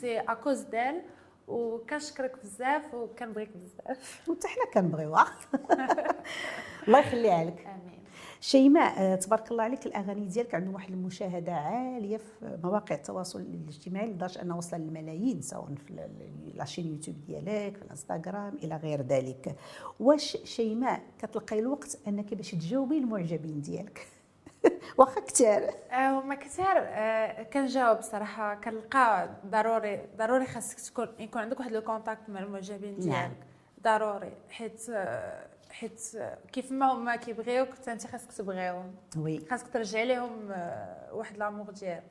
c'est 0.00 0.18
à 0.20 0.27
cause 0.27 0.60
d'elle 0.60 1.02
وكنشكرك 1.48 2.36
بزاف 2.42 2.94
وكنبغيك 2.94 3.50
بزاف. 3.56 4.28
وحتى 4.28 4.48
حنا 4.48 4.64
كنبغيوها. 4.74 5.26
الله 6.88 6.98
يخليها 6.98 7.44
لك. 7.44 7.66
آمين. 7.66 7.99
شيماء 8.40 8.94
آه، 8.98 9.14
تبارك 9.14 9.50
الله 9.50 9.64
عليك 9.64 9.86
الأغاني 9.86 10.26
ديالك 10.26 10.54
عندهم 10.54 10.74
واحد 10.74 10.92
المشاهدة 10.92 11.52
عالية 11.52 12.16
في 12.16 12.58
مواقع 12.64 12.94
التواصل 12.94 13.40
الاجتماعي 13.40 14.06
لدرجة 14.06 14.42
انها 14.42 14.56
وصل 14.56 14.76
للملايين 14.76 15.42
سواء 15.42 15.74
في 15.86 16.08
la 16.54 16.62
chaîne 16.62 16.86
YouTube 16.86 17.16
ديالك 17.26 17.76
في 17.76 17.82
الإنستغرام 17.82 18.54
إلى 18.62 18.76
غير 18.76 19.02
ذلك. 19.02 19.56
واش 20.00 20.36
شيماء 20.44 21.02
كتلقاي 21.18 21.58
الوقت 21.58 21.98
أنك 22.08 22.34
باش 22.34 22.50
تجاوبي 22.50 22.98
المعجبين 22.98 23.60
ديالك؟ 23.60 24.06
واخا 24.98 25.20
كثار 25.20 25.70
آه، 25.92 26.20
هما 26.20 26.34
كثار 26.34 26.76
آه، 26.78 27.42
كنجاوب 27.42 28.00
صراحة. 28.00 28.54
كنلقى 28.54 29.30
ضروري 29.46 30.00
ضروري 30.18 30.46
خاصك 30.46 30.80
تكون 30.80 31.08
يكون 31.18 31.42
عندك 31.42 31.60
واحد 31.60 31.72
le 31.72 31.80
contact 31.80 32.30
مع 32.30 32.40
المعجبين 32.40 32.98
ديالك. 32.98 33.08
نعم. 33.16 33.32
ضروري. 33.82 34.32
حيت 34.50 34.86
آه، 34.90 35.46
حيت 35.70 36.02
آه، 36.16 36.38
كيف 36.52 36.72
ما 36.72 36.92
هما 36.92 37.16
كيبغيوك 37.16 37.68
حتى 37.74 37.92
انت 37.92 38.06
خاصك 38.06 38.32
تبغيهم 38.32 38.94
oui 39.18 39.46
خاصك 39.50 39.68
ترجع 39.68 40.02
لهم 40.02 40.48
آه، 40.52 41.14
واحد 41.14 41.36
l'amour 41.36 41.70
ديالك 41.70 42.02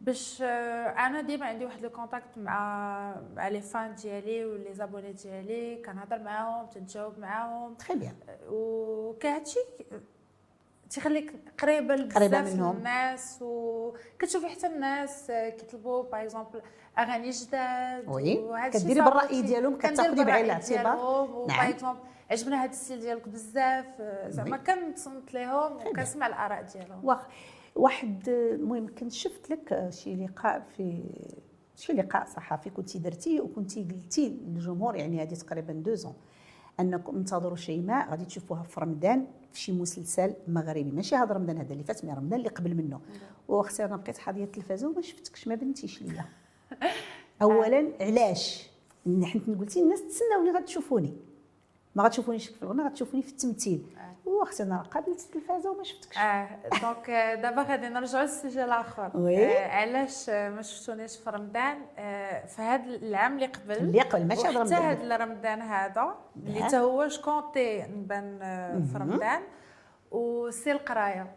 باش 0.00 0.42
آه، 0.42 0.88
أنا 0.88 1.20
ديما 1.20 1.46
عندي 1.46 1.64
واحد 1.64 1.80
le 1.82 1.90
contact 1.90 2.38
مع 2.38 3.14
مع 3.36 3.48
les 3.48 3.60
fans 3.60 3.94
ديالي 3.94 4.44
و 4.44 4.74
les 4.74 4.85
abonnés 4.85 5.12
ديالي 5.12 5.82
كنهضر 5.82 6.18
معاهم 6.18 6.66
تنجاوب 6.66 7.18
معاهم 7.18 7.74
très 7.74 7.94
bien 7.94 8.14
وكهادشي 8.48 9.60
تيخليك 10.90 11.32
قريبة 11.62 11.94
قريبة 11.94 12.38
لبزاف 12.38 12.54
منهم. 12.54 12.76
الناس 12.76 13.38
وكتشوفي 13.42 14.48
حتى 14.48 14.66
الناس 14.66 15.26
كيطلبوا 15.30 16.02
par 16.02 16.22
exemple 16.22 16.62
أغاني 16.98 17.30
جداد 17.30 18.08
oui. 18.08 18.34
كديري 18.72 19.00
كي- 19.28 19.42
ديالهم، 19.42 19.78
كتاخدي 19.78 20.24
بعين 20.24 20.44
الاعتبار. 20.44 21.46
نعم. 21.48 21.68
exemple 21.68 21.98
عجبنا 22.32 22.64
هذا 22.64 22.70
ال 22.70 22.75
style 22.75 23.00
ديالك 23.00 23.28
بزاف. 23.28 24.02
زعما 24.28 24.56
كنتصنت 24.56 25.34
لهم 25.34 25.76
وكنسمع 25.76 26.26
الآراء 26.26 26.62
ديالهم. 26.62 27.04
واخ 27.04 27.26
واحد 27.76 28.28
المهم 28.28 28.94
كنت 28.94 29.12
شفت 29.12 29.50
لك 29.50 29.88
شي 29.90 30.16
لقاء 30.16 30.66
في 30.76 31.02
شي 31.76 31.92
لقاء 31.92 32.24
صحفي 32.24 32.70
كنتي 32.70 32.98
درتيه 32.98 33.40
وكنتي 33.40 33.82
قلتي 33.82 34.28
للجمهور 34.28 34.96
يعني 34.96 35.22
هذه 35.22 35.34
تقريبا 35.34 35.72
deux 35.72 35.96
ans 35.96 36.14
انكم 36.80 37.16
انتظروا 37.16 37.56
شيماء 37.56 38.10
غادي 38.10 38.24
تشوفوها 38.24 38.62
في 38.62 38.80
رمضان 38.80 39.26
في 39.52 39.60
شي 39.60 39.72
مسلسل 39.72 40.34
مغربي. 40.48 40.90
ماشي 40.90 41.16
هذا 41.16 41.34
رمضان 41.34 41.58
هذا 41.58 41.72
اللي 41.72 41.84
فات 41.84 42.04
mais 42.04 42.12
رمضان 42.12 42.38
اللي 42.38 42.48
قبل 42.48 42.74
منه. 42.74 43.00
واختي 43.48 43.84
أنا 43.84 43.96
بقيت 43.96 44.18
حاضيه 44.18 44.44
التلفازة 44.44 44.88
وما 44.88 45.02
شفتكش 45.02 45.48
ما 45.48 45.54
بنتيش 45.54 46.02
ليا. 46.02 46.24
اولا 47.42 47.92
علاش؟ 48.00 48.70
حيت 49.22 49.50
قلتي 49.60 49.82
الناس 49.82 50.02
تسناوني 50.08 50.58
غتشوفوني 50.58 51.12
ما 51.94 52.02
غتشوفونيش 52.04 52.48
في 52.48 52.62
الغنى 52.62 52.82
غتشوفوني 52.82 53.22
في 53.22 53.28
التمثيل. 53.28 53.96
واختي 54.24 54.62
أنا 54.62 54.82
قابلت 54.82 55.20
التلفازة 55.20 55.70
وما 55.70 55.82
شفتكش 55.84 56.18
آه 56.18 56.48
donc 56.82 57.10
آه، 57.10 57.34
دابا 57.34 57.62
غادي 57.62 57.88
نرجعوا 57.88 58.22
للسجل 58.22 58.60
الآخر 58.60 59.10
oui. 59.14 59.58
آه، 59.58 59.68
علاش 59.68 60.30
آه، 60.30 60.50
ما 60.50 60.62
شفتونيش 60.62 61.16
في 61.16 61.30
رمضان 61.30 61.78
في 62.46 62.62
هذا 62.62 62.84
العام 62.84 63.34
اللي 63.34 63.46
قبل 63.46 63.72
اللي 63.72 64.00
قبل 64.00 64.26
ماشي 64.26 64.40
وحتى 64.40 64.56
رمضان. 64.58 64.82
هذا 64.82 65.16
رمضان 65.16 65.62
هذا 65.62 66.14
اللي. 66.36 66.68
تا 66.68 66.78
هو 66.78 67.08
شكونتي 67.08 67.82
نبان 67.82 68.38
في. 68.92 68.98
رمضان 68.98 69.42
و 70.10 70.20
c'est 70.20 70.72
القراية. 70.72 71.32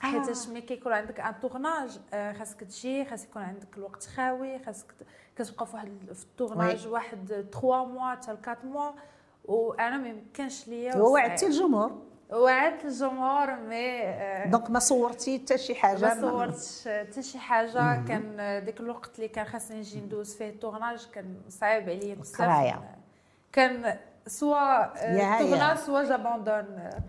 حيتاش 0.00 0.48
ملي 0.48 0.60
كيكون 0.60 0.92
عندك 0.92 1.20
un 1.20 1.40
tournage 1.40 2.00
خاصك 2.38 2.60
تجي 2.60 3.04
خاص 3.04 3.24
يكون 3.24 3.42
عندك 3.42 3.76
الوقت 3.78 4.04
خاوي 4.04 4.58
خاصك 4.58 4.86
كتبقى 5.36 5.66
في 5.66 5.74
واحد 5.76 5.88
في 6.12 6.24
ال 6.24 6.31
tournage 6.31 6.86
واحد 6.88 7.26
3 7.52 7.84
mois 7.84 8.10
حتى 8.14 8.30
4 8.30 8.58
mois 8.64 8.90
وأنا 9.44 9.96
ما 9.98 10.08
يمكنش 10.08 10.68
ليا 10.68 10.96
ووعدتي 10.96 11.34
وصعيب. 11.34 11.52
الجمهور 11.52 12.02
وعدت 12.32 12.84
الجمهور 12.84 13.54
mais 13.56 14.02
آه، 14.02 14.46
donc 14.46 14.70
ما 14.70 14.78
صورتي 14.78 15.38
حتى 15.38 15.58
شي 15.58 15.74
حاجة؟ 15.74 16.14
ما 16.14 16.20
صورتش 16.20 16.88
حتى 16.88 17.22
شي 17.22 17.38
حاجة. 17.38 18.04
كان 18.08 18.62
ديك 18.64 18.80
الوقت 18.80 19.16
اللي 19.16 19.28
كان 19.28 19.44
خاصني 19.46 19.78
نجي 19.78 20.00
ندوز 20.00 20.34
فيه 20.34 20.48
ال 20.50 20.56
tournage 20.56 21.06
كان 21.14 21.34
صعيب 21.48 21.88
عليا 21.88 22.14
بزاف. 22.14 22.78
كان 23.52 23.96
soit 24.26 24.96
هيا. 24.96 25.38
tournage 25.38 25.76
soit 25.76 26.02
j'abandonne 26.02 26.64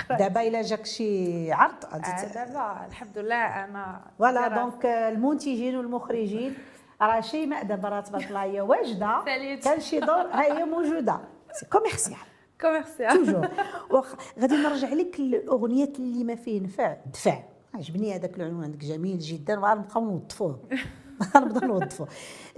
دابا 0.10 0.42
إلا 0.48 0.62
جاك 0.62 0.86
شي 0.86 1.52
عرض 1.52 1.86
آه، 1.94 1.98
دابا 2.34 2.86
الحمد 2.88 3.18
لله 3.18 3.36
أنا 3.66 4.02
voilà 4.20 4.48
donc 4.48 4.86
المنتجين 4.86 5.76
والمخرجين 5.78 6.56
راه 7.02 7.22
شيماء 7.22 7.64
دابا 7.64 7.90
راه 7.90 8.00
تبارك 8.02 8.28
الله 8.28 8.44
هي 8.44 8.62
واجدة. 8.62 9.24
كان 9.66 9.80
شي 9.80 10.00
دور 10.00 10.28
ها 10.32 10.44
هي 10.44 10.66
موجودة. 10.66 11.20
c'est 11.54 11.66
commercial 11.66 12.18
commercial 12.62 13.26
toujours 13.26 13.48
واخ 13.90 14.16
غادي 14.40 14.56
نرجع 14.56 14.94
لك 14.94 15.20
الاغنيات 15.20 16.00
اللي 16.00 16.24
ما 16.24 16.36
فيه 16.36 16.62
نفع. 16.62 16.98
دفع 17.14 17.44
عجبني 17.74 18.16
هذاك 18.16 18.38
العنوان 18.38 18.64
عندك 18.64 18.86
جميل 18.86 19.20
جدا. 19.20 19.60
وغنبقاو 19.60 20.06
نوظفوه. 20.06 20.60
غنبدا 21.36 21.68
نوظفوه. 21.68 22.08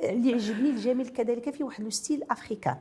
اللي 0.03 0.33
عجبني 0.33 0.69
الجميل 0.69 1.07
كذلك 1.07 1.49
في 1.49 1.63
واحد 1.63 1.83
le 1.83 1.89
style 1.89 2.23
africain 2.31 2.77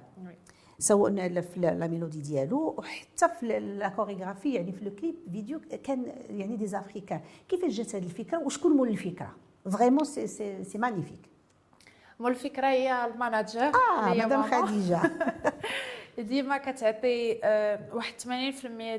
سواء 0.79 1.41
في 1.41 1.61
la 1.61 1.87
mélodie 1.87 2.21
ديالو 2.21 2.75
وحتى 2.79 3.29
في 3.41 3.61
la 3.61 3.89
chorégraphie 3.89 4.55
يعني 4.55 4.73
في 4.73 4.85
le 4.85 4.91
clip 4.95 5.15
vidéo 5.33 5.61
كان 5.85 6.13
يعني 6.31 6.57
des 6.57 6.79
africains 6.79 7.21
كيفاش 7.49 7.73
جات 7.73 7.95
هذه 7.95 8.05
الفكرة؟ 8.05 8.39
وشكون 8.39 8.73
مول 8.73 8.89
الفكرة؟ 8.89 9.37
vraiment 9.71 10.05
c'est 10.05 10.27
c'est 10.27 10.65
c'est 10.65 10.79
magnifique 10.79 11.31
مول 12.21 12.31
الفكرة 12.31 12.67
هي 12.67 13.05
ال 13.05 13.11
manager. 13.11 13.61
آه 13.61 14.15
مدام. 14.15 14.43
خديجة. 14.43 15.01
ديما 16.19 16.59
كتعطي 16.59 17.41
آه، 17.45 17.79
واحد 17.93 18.15
80% 18.21 18.27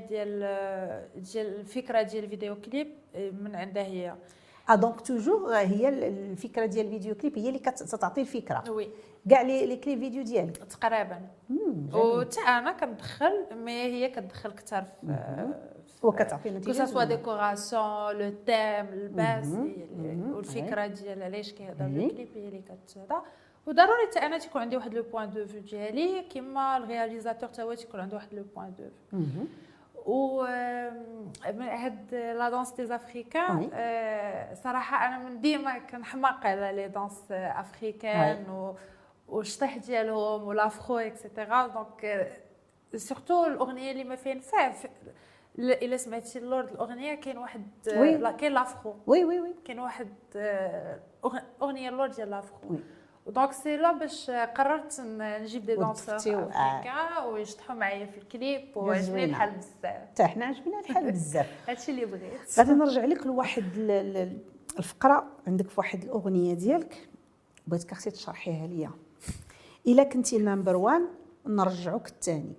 ديال 0.07 0.41
آه، 0.43 1.07
ديال 1.15 1.59
الفكرة 1.59 2.01
ديال 2.01 2.23
الفيديو 2.23 2.55
كليب 2.55 2.87
آه، 3.15 3.29
من 3.29 3.55
عندها 3.55 3.83
هي. 3.83 4.15
آه 4.69 4.75
donc 4.75 5.01
toujours 5.01 5.55
هي 5.55 5.89
الفكرة 5.89 6.65
ديال 6.65 6.85
الفيديو 6.85 7.15
كليب 7.15 7.39
هي 7.39 7.47
اللي 7.47 7.59
كتعطي 7.59 8.21
الفكرة. 8.21 8.71
oui 8.71 8.89
كاع 9.29 9.41
les 9.41 9.65
les 9.65 9.75
clips 9.77 9.99
vidéo 9.99 10.23
ديالك. 10.23 10.57
تقريبا. 10.57 11.21
جميل. 11.49 11.95
وتا 11.95 12.41
أنا 12.41 12.71
كندخل 12.71 13.45
mais 13.51 13.71
هي 13.71 14.09
كتدخل 14.09 14.49
أكثر 14.49 14.83
في 15.03 16.07
وكتعطي 16.07 16.49
كو 16.49 16.57
نتيجه 16.57 16.85
soit 16.85 17.03
décoration 17.03 18.11
le 18.11 18.29
thème 18.45 18.87
الباس. 18.93 19.47
والفكرة 20.35 20.87
ديال 20.87 21.23
علاش 21.23 21.53
كيهضر. 21.53 21.85
الكليب 21.85 22.29
هي 22.35 22.47
اللي 22.47 22.61
كتهضر 22.61 23.21
وضروري 23.67 24.07
حتى 24.09 24.19
أنا 24.19 24.37
تيكون 24.37 24.61
عندي 24.61 24.75
واحد 24.77 24.93
le 24.93 25.03
point 25.03 25.29
de 25.29 25.45
vue 25.45 25.61
ديالي 25.61 26.21
كيما 26.21 26.77
ال 26.77 26.83
réalisateur 26.83 27.49
تا 27.49 27.63
هو 27.63 27.73
تيكون 27.73 27.99
عنده 27.99 28.15
واحد 28.17 28.33
le 28.33 28.43
point 28.55 28.73
de 28.75 28.83
فيو. 29.11 29.19
و 30.05 30.43
من 31.53 31.61
هاد 31.61 32.15
la 32.15 32.49
danse 32.49 32.71
des. 32.73 32.95
africaines 32.95 33.69
آه، 33.73 34.53
صراحة 34.53 35.07
أنا 35.07 35.17
من 35.29 35.41
ديما 35.41 35.77
كنحماق 35.79 36.45
على 36.45 36.71
les 36.75 36.87
danses 36.87 37.23
africaines 37.31 38.49
و 38.49 38.75
والشطيح 39.27 39.77
ديالهم 39.77 40.43
وال 40.43 40.61
afro 40.61 40.97
et 40.97 41.15
cetera 41.15 41.67
donc 41.67 42.31
surtout 42.95 43.45
الأغنية 43.45 43.91
اللي 43.91 44.03
ما 44.03 44.15
فيها 44.15 44.73
إلا 45.57 45.97
سمعتي 45.97 46.39
اللورد 46.39 46.69
الأغنية 46.71 47.15
كاين 47.15 47.37
واحد 47.37 47.67
كاين 48.37 48.51
l'afro 48.53 48.95
oui 49.07 49.25
oui 49.25 49.39
oui. 49.39 49.55
كاين 49.65 49.79
واحد 49.79 50.09
آه، 50.35 50.99
أغنية 51.61 51.89
اللورد 51.89 52.11
ديال 52.11 52.29
l'afro 52.29 52.57
oui. 53.25 53.33
donc 53.33 53.51
c'est 53.51 53.77
là 53.77 53.91
باش 53.91 54.29
قررت 54.31 55.01
نجيب 55.01 55.65
des 55.65 55.73
آه. 55.77 55.91
africains 55.91 57.23
ويشطحوا 57.33 57.75
معايا 57.75 58.05
في 58.05 58.17
الكليب 58.17 58.77
وعجبني. 58.77 59.23
الحال 59.25 59.51
بزاف 59.51 59.85
حتى 59.85 60.23
حنا 60.25 60.45
عجبنا 60.45 60.79
الحال 60.79 61.11
بزاف. 61.11 61.69
هادشي 61.69 61.91
اللي 61.91 62.05
بغيت. 62.05 62.59
غادي 62.59 62.71
نرجع 62.71 63.05
لك 63.05 63.25
لواحد 63.25 63.63
ال- 63.77 63.91
ال- 63.91 64.37
الفقرة. 64.79 65.25
عندك 65.47 65.67
في 65.69 65.73
واحد 65.77 66.03
الأغنية 66.03 66.53
ديالك 66.53 67.07
بغيتك 67.67 67.91
أختي 67.91 68.11
تشرحيها 68.11 68.67
ليا. 68.67 68.91
إلا 69.87 70.03
كنتي 70.03 70.37
number 70.37 70.75
one 70.75 71.07
نرجعوك 71.47 72.07
الثاني. 72.07 72.53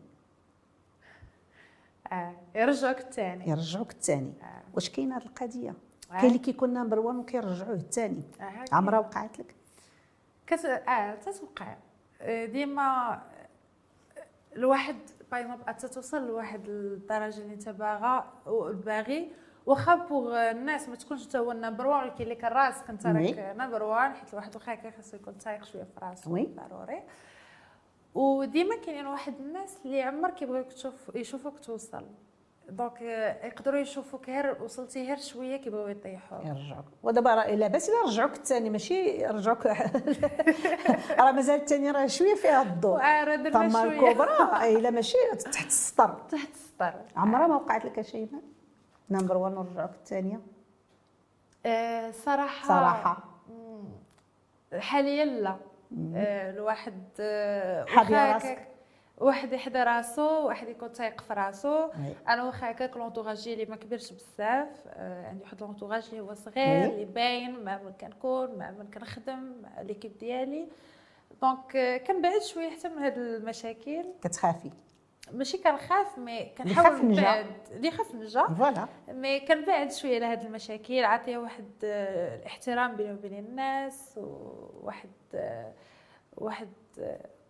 آه 2.13 2.33
يرجعوك 2.55 2.99
الثاني. 2.99 3.49
يرجعوك 3.51 3.91
الثاني. 3.93 4.33
آه. 4.43 4.63
واش 4.75 4.91
كاينة 4.91 5.17
هذه 5.17 5.23
القضية؟ 5.23 5.71
آه. 5.71 6.15
كاين 6.15 6.27
اللي 6.27 6.39
كيكون 6.39 6.73
number 6.73 6.99
one 6.99 7.17
وكيرجعوه 7.17 7.75
الثاني. 7.75 8.23
آه، 8.41 8.65
عمرها 8.73 8.99
وقعت 8.99 9.39
لك؟ 9.39 9.55
كت... 10.47 10.65
آه 10.65 11.15
تتوقع 11.15 11.77
آه، 12.21 12.45
ديما 12.45 13.23
الواحد 14.57 14.97
par 15.33 15.57
exemple 15.69 15.77
تتوصل 15.77 16.27
لواحد 16.27 16.69
الدرجة 16.69 17.41
اللي 17.41 17.55
أنت 17.55 17.69
باغا 17.69 18.33
باغي 18.87 19.33
واخا 19.67 19.95
pour 19.95 20.37
الناس 20.51 20.89
ما 20.89 20.97
تكونش 20.97 21.25
انت 21.25 21.37
هو 21.37 21.53
ال 21.53 21.58
number 21.58 21.87
one 21.87 22.03
ولكن 22.05 22.25
اللي 22.25 22.35
كان 22.35 22.53
راسك 22.53 22.91
أنت. 22.91 23.07
راك 23.07 23.57
number 23.57 23.83
one 23.83 24.13
حيت 24.15 24.31
الواحد 24.31 24.55
واخا 24.57 24.75
هكا 24.75 24.91
خاصو 24.91 25.17
يكون 25.17 25.39
تايق 25.39 25.65
شوية 25.65 25.83
في 25.85 26.01
راسو. 26.03 26.31
ضروري 26.47 27.03
وديما 28.15 28.77
كاينين 28.77 29.07
واحد 29.07 29.35
الناس 29.41 29.79
اللي 29.85 30.03
عمر 30.03 30.31
كيبغيوك 30.31 30.73
تشوف 30.73 31.11
يشوفوك 31.15 31.59
توصل 31.59 32.07
donc 32.69 33.03
يقدروا 33.45 33.81
يشوفوك 33.81 34.29
غير 34.29 34.63
وصلتي 34.63 35.07
غير 35.07 35.17
شوية 35.19 35.57
كيبغيو 35.57 35.89
يطيحوك 35.89 36.45
يرجعوك. 36.47 36.85
ودابا 37.03 37.35
راه 37.35 37.55
لاباس 37.55 37.89
إلا 37.89 38.03
رجعوك 38.07 38.33
الثاني 38.33 38.71
ماشي 38.71 39.23
يرجعوك. 39.23 39.67
راه 41.21 41.33
مازال 41.33 41.61
الثاني 41.61 41.91
راه 41.91 42.07
شوية 42.07 42.35
فيها 42.35 42.63
الضوء. 42.63 42.99
طما 43.51 43.85
الكبرى 43.85 44.77
إلا 44.77 44.91
ماشي 44.91 45.17
تحت 45.53 45.67
السطر. 45.67 46.15
تحت 46.33 46.51
السطر. 46.55 46.95
عمرها 47.17 47.47
ما 47.47 47.57
وقعت 47.57 47.85
لك 47.85 48.01
شيماء 48.01 48.43
number 49.11 49.37
one 49.37 49.53
نرجعوك 49.55 49.91
الثانية 49.91 50.41
آه، 51.67 52.11
صراحة 52.11 53.19
مم، 53.49 53.85
حاليا 54.81 55.25
لا. 55.25 55.57
آه، 56.17 56.51
الواحد 56.51 57.03
آه، 57.21 57.85
واخا 57.85 58.33
راسك. 58.35 58.69
واحد 59.19 59.53
يحضر 59.53 59.87
راسو 59.87 60.47
واحد 60.47 60.69
يكون 60.69 60.93
تايق 60.93 61.21
في 61.21 61.33
راسو. 61.33 61.89
أنا 62.29 62.45
واخا 62.45 62.71
هكاك 62.71 62.97
l'entourage 62.97 63.45
ديالي 63.45 63.65
ما 63.65 63.77
كبرش 63.77 64.13
بزاف 64.13 64.69
آه، 64.87 65.27
عندي 65.29 65.43
واحد 65.43 65.61
l'entourage 65.61 66.09
اللي 66.13 66.21
هو 66.21 66.35
صغير. 66.35 66.85
اللي 66.91 67.05
باين 67.05 67.65
مع 67.65 67.79
من 67.83 67.93
كنكون 67.93 68.59
مع 68.59 68.71
من 68.71 68.91
كنخدم 68.91 69.53
مع 69.63 69.81
l'équipe 69.81 70.19
ديالي. 70.19 70.69
donc 71.43 71.77
آه، 71.77 71.97
كنبعد 71.97 72.43
شوية 72.43 72.71
حتى 72.71 72.89
من 72.89 72.99
هاد 72.99 73.19
المشاكل. 73.19 74.05
كتخافي. 74.23 74.71
ماشي 75.33 75.59
كنخاف 75.59 76.19
mais 76.19 76.55
كنحاول. 76.59 77.07
نبعد. 77.07 77.47
اللي 77.71 77.91
خاف 77.91 78.15
نجا 78.15 78.47
voilà. 78.47 78.89
mais 79.09 79.41
كنبعد 79.41 79.93
شوية 79.93 80.17
على 80.17 80.27
هاد 80.27 80.45
المشاكل 80.45 81.05
عطيها 81.05 81.39
واحد 81.39 81.71
آه، 81.85 82.37
الاحترام 82.37 82.97
بيني 82.97 83.13
وبين 83.13 83.39
الناس 83.39 84.15
وواحد 84.17 85.11
واحد 86.37 86.69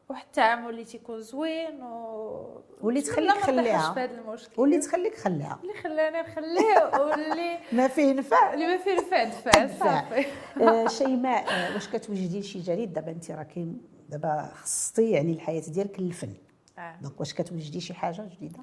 واحد 0.09 0.25
التعامل 0.27 0.71
اللي 0.71 0.85
تيكون 0.85 1.21
زوين 1.21 1.83
و 1.83 2.61
واللي 2.81 3.01
تخليك 3.01 3.31
خليها. 3.33 4.09
واللي 4.57 4.79
تخليك 4.79 5.15
خليها. 5.17 5.59
اللي 5.63 5.75
خلاني 5.75 6.21
نخليه 6.21 7.01
واللي 7.01 7.59
ما 7.73 7.89
فيه 7.89 8.13
نفع. 8.13 8.55
اللي 8.55 8.67
ما 8.67 8.77
فيه 8.77 8.95
نفع 8.95 9.25
دفع. 9.25 9.67
صافي. 9.67 10.27
آه، 10.63 10.87
شيماء 10.89 11.49
آه، 11.51 11.75
واش 11.75 11.89
كتوجدي 11.89 12.41
لشي 12.41 12.61
جديد؟ 12.61 12.93
دابا 12.93 13.11
انت 13.11 13.31
راكي 13.31 13.73
دابا 14.09 14.51
خصصتي 14.55 15.11
يعني 15.11 15.33
الحياة 15.33 15.63
ديالك 15.69 16.01
للفن. 16.01 16.33
آه. 16.79 16.97
donc 17.03 17.21
واش 17.21 17.35
كتوجدي 17.35 17.81
شي 17.81 17.95
حاجة 17.95 18.23
جديدة؟ 18.37 18.59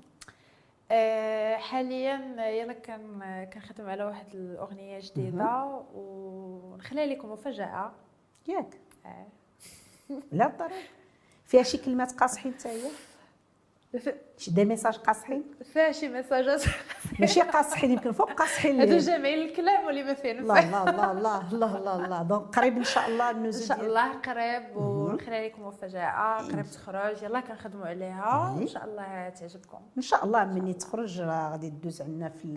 آه، 0.92 1.56
حاليا 1.56 2.46
يلا 2.50 2.74
كان 2.74 3.22
كنخدم 3.54 3.90
على 3.90 4.04
واحد 4.04 4.26
الأغنية 4.36 5.00
جديدة 5.00 5.82
ونخليها 5.96 7.06
لكم 7.06 7.32
مفاجأة. 7.32 7.92
ياك. 8.48 8.78
آه. 9.06 9.28
لا 10.32 10.48
ضروري 10.60 10.74
فيها 11.52 11.64
شي 11.64 11.78
كلمات 11.78 12.12
قاصحين 12.12 12.54
حتى 12.54 12.70
هي؟ 12.70 12.92
شي 14.38 14.52
des 14.52 14.66
messages 14.66 14.98
قاصحين؟ 14.98 15.44
فيها 15.74 15.92
شي 15.92 16.08
ميساجات. 16.08 16.64
ماشي 17.20 17.42
قاصحين 17.42 17.92
يمكن 17.92 18.12
فوق 18.12 18.32
قاصحين 18.32 18.80
هادو 18.80 18.98
جامعين 18.98 19.50
الكلام 19.50 19.86
واللي 19.86 20.04
ما 20.04 20.14
فيه 20.14 20.32
الله 20.32 20.60
الله 20.60 21.12
الله 21.12 21.52
الله 21.52 21.78
الله 21.78 22.06
الله 22.06 22.24
donc 22.24 22.56
قريب 22.56 22.78
إن 22.78 22.84
شاء 22.84 23.08
الله 23.10 23.30
إن 23.30 23.52
شاء 23.52 23.82
الله 23.82 24.14
قريب 24.14 24.78
ونخلي 24.78 25.48
لكم 25.48 25.68
مفاجأة. 25.68 26.38
قريب 26.38 26.66
تخرج. 26.66 27.24
يلا 27.24 27.40
كنخدموا 27.40 27.86
عليها. 27.86 28.58
إن 28.62 28.68
شاء 28.68 28.86
الله 28.86 29.30
تعجبكم. 29.30 29.80
إن 29.98 30.02
شاء 30.02 30.26
الله 30.26 30.46
ملي 30.46 30.74
تخرج 30.74 31.22
غادي 31.22 31.70
تدوز 31.70 32.02
عندنا 32.02 32.30
في 32.30 32.48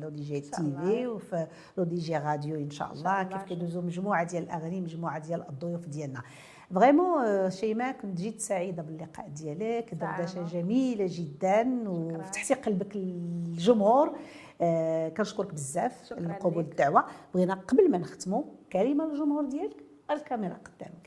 L'ODJ 0.00 0.40
TV. 0.40 1.06
وفي 1.06 1.46
L'ODJ 1.78 2.16
راديو 2.16 2.56
إن 2.56 2.70
شاء 2.70 2.92
الله. 2.92 3.22
الله. 3.22 3.36
كيف 3.36 3.42
كيدوزوا 3.48 3.82
مجموعة 3.82 4.24
ديال 4.24 4.42
الأغاني 4.42 4.80
مجموعة 4.80 5.18
ديال 5.18 5.48
الضيوف 5.48 5.86
ديالنا. 5.86 6.22
vraiment 6.74 7.50
شيماء 7.50 7.92
كنت 7.92 8.18
جد 8.20 8.40
سعيده 8.40 8.82
باللقاء 8.82 9.28
ديالك 9.28 9.94
دردشه. 9.94 10.46
جميله 10.46 11.06
جدا 11.08 11.88
وفتحتي 11.88 12.54
قلبك 12.54 12.96
للجمهور 12.96 14.16
آه، 14.60 15.08
كنشكرك 15.08 15.52
بزاف 15.54 16.12
لقبول 16.12 16.64
ليك. 16.64 16.72
الدعوه 16.72 17.04
بغينا 17.34 17.54
قبل 17.54 17.90
ما 17.90 17.98
نختموا 17.98 18.42
كلمه 18.72 19.06
للجمهور 19.06 19.44
ديالك 19.44 19.76
الكاميرا 20.10 20.54
قدامك 20.54 21.04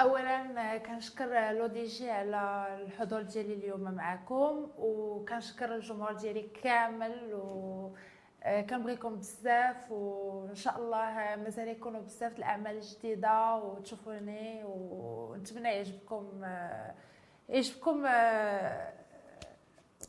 اولا 0.00 0.78
كنشكر 0.78 1.50
لو 1.52 1.66
دي 1.66 1.84
جي 1.84 2.10
على 2.10 2.66
الحضور 2.82 3.22
ديالي 3.22 3.54
اليوم 3.54 3.80
معكم 3.80 4.66
وكنشكر 4.78 5.74
الجمهور 5.74 6.12
ديالي 6.12 6.42
كامل 6.62 7.34
و 7.34 7.90
كنبغيكم 8.70 9.16
بزاف 9.16 9.90
وإن 9.92 10.54
شاء 10.54 10.78
الله 10.78 11.36
مازال 11.44 11.68
يكونوا 11.68 12.00
بزاف 12.00 12.38
الأعمال 12.38 12.76
الجديدة 12.76 13.56
وتشوفوني 13.56 14.62
ونتمنى 14.64 15.68
يعجبكم 15.68 16.44
آه، 16.44 16.94
يعجبكم 17.48 18.06
آه، 18.06 18.92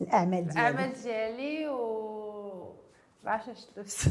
الأعمال 0.02 0.44
ديالك 0.48 0.58
الأعمال 0.58 0.94
ديالي 0.94 1.70
و 1.70 2.10
عرفتش 3.26 3.68
اش 3.78 4.10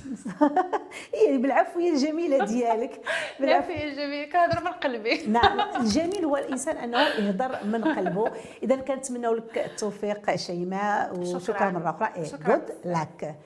هي 1.14 1.38
بالعفويه 1.38 1.90
الجميلة 1.92 2.44
ديالك. 2.44 2.90
بالعفو. 3.40 3.68
بالعفويه 3.68 3.94
جميل 3.94 4.32
كنهضر 4.32 4.64
من 4.64 4.72
قلبي. 4.72 5.26
نعم 5.38 5.60
الجميل 5.80 6.24
هو 6.24 6.36
الإنسان 6.36 6.76
أنه 6.76 6.98
يهضر 6.98 7.64
من 7.64 7.84
قلبه. 7.84 8.32
إذا 8.62 8.76
كنتمنوا 8.76 9.34
لك 9.36 9.58
التوفيق 9.58 10.36
شيماء 10.36 11.18
وشكرا 11.18 11.38
شكراً. 11.38 11.70
مرة 11.70 11.90
أخرى. 11.90 12.24
شكراً. 12.24 12.56
جود 12.56 12.70
لك 12.84 13.36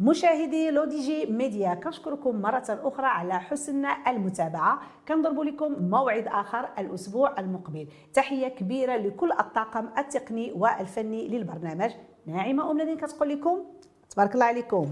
مشاهدي 0.00 0.70
L'ODJ 0.70 1.26
Média 1.26 1.74
كنشكركم 1.74 2.40
مرة 2.40 2.64
أخرى 2.68 3.06
على 3.06 3.40
حسن 3.40 3.86
المتابعة. 3.86 4.80
كنضرب 5.08 5.40
لكم 5.40 5.76
موعد 5.80 6.26
آخر 6.26 6.68
الأسبوع 6.78 7.40
المقبل. 7.40 7.88
تحية 8.14 8.48
كبيرة 8.48 8.96
لكل 8.96 9.32
الطاقم 9.32 9.88
التقني 9.98 10.52
والفني 10.52 11.28
للبرنامج. 11.28 11.90
ناعمة 12.26 12.70
أم 12.70 12.80
لدين 12.80 12.96
كتقول 12.96 13.28
لكم 13.28 13.58
تبارك 14.10 14.34
الله 14.34 14.46
عليكم. 14.46 14.86